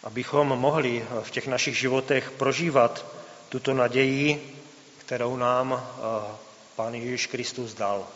abychom 0.07 0.49
mohli 0.49 1.05
v 1.23 1.31
těch 1.31 1.47
našich 1.47 1.79
životech 1.79 2.31
prožívat 2.31 3.07
tuto 3.49 3.75
naději, 3.75 4.57
kterou 4.99 5.37
nám 5.37 5.73
eh, 5.75 6.37
Pán 6.77 6.95
Ježíš 6.95 7.27
Kristus 7.27 7.75
dal. 7.75 8.07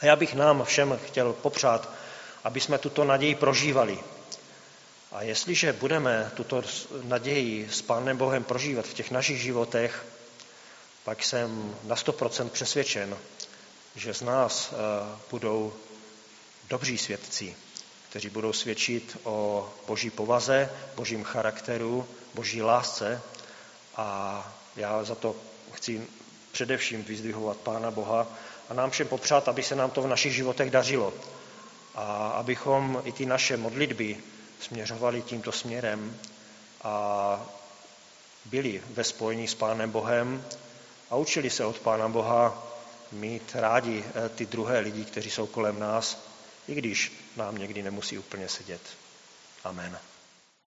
A 0.00 0.06
já 0.06 0.16
bych 0.16 0.34
nám 0.34 0.64
všem 0.64 1.00
chtěl 1.06 1.32
popřát, 1.32 1.88
aby 2.44 2.60
jsme 2.60 2.78
tuto 2.78 3.04
naději 3.04 3.34
prožívali. 3.34 3.98
A 5.12 5.22
jestliže 5.22 5.72
budeme 5.72 6.32
tuto 6.34 6.62
naději 7.02 7.68
s 7.70 7.82
Pánem 7.82 8.16
Bohem 8.16 8.44
prožívat 8.44 8.86
v 8.86 8.94
těch 8.94 9.10
našich 9.10 9.40
životech, 9.40 10.06
pak 11.04 11.24
jsem 11.24 11.76
na 11.84 11.96
100% 11.96 12.48
přesvědčen, 12.48 13.16
že 13.96 14.14
z 14.14 14.22
nás 14.22 14.72
eh, 14.72 14.76
budou 15.30 15.72
dobří 16.68 16.98
svědci 16.98 17.56
kteří 18.12 18.30
budou 18.30 18.52
svědčit 18.52 19.16
o 19.24 19.68
boží 19.86 20.10
povaze, 20.10 20.70
božím 20.96 21.24
charakteru, 21.24 22.06
boží 22.34 22.62
lásce. 22.62 23.22
A 23.96 24.52
já 24.76 25.04
za 25.04 25.14
to 25.14 25.36
chci 25.72 26.06
především 26.52 27.04
vyzdvihovat 27.04 27.56
Pána 27.56 27.90
Boha 27.90 28.26
a 28.68 28.74
nám 28.74 28.90
všem 28.90 29.08
popřát, 29.08 29.48
aby 29.48 29.62
se 29.62 29.76
nám 29.76 29.90
to 29.90 30.02
v 30.02 30.06
našich 30.06 30.34
životech 30.34 30.70
dařilo. 30.70 31.14
A 31.94 32.28
abychom 32.28 33.02
i 33.04 33.12
ty 33.12 33.26
naše 33.26 33.56
modlitby 33.56 34.16
směřovali 34.62 35.22
tímto 35.22 35.52
směrem 35.52 36.18
a 36.82 37.46
byli 38.44 38.82
ve 38.90 39.04
spojení 39.04 39.48
s 39.48 39.54
Pánem 39.54 39.90
Bohem 39.90 40.44
a 41.10 41.16
učili 41.16 41.50
se 41.50 41.64
od 41.64 41.78
Pána 41.78 42.08
Boha 42.08 42.66
mít 43.12 43.54
rádi 43.54 44.04
eh, 44.04 44.28
ty 44.28 44.46
druhé 44.46 44.78
lidi, 44.78 45.04
kteří 45.04 45.30
jsou 45.30 45.46
kolem 45.46 45.80
nás, 45.80 46.26
i 46.68 46.74
když 46.74 47.12
nám 47.36 47.58
někdy 47.58 47.82
nemusí 47.82 48.18
úplně 48.18 48.48
sedět. 48.48 48.80
Amen. 49.64 49.98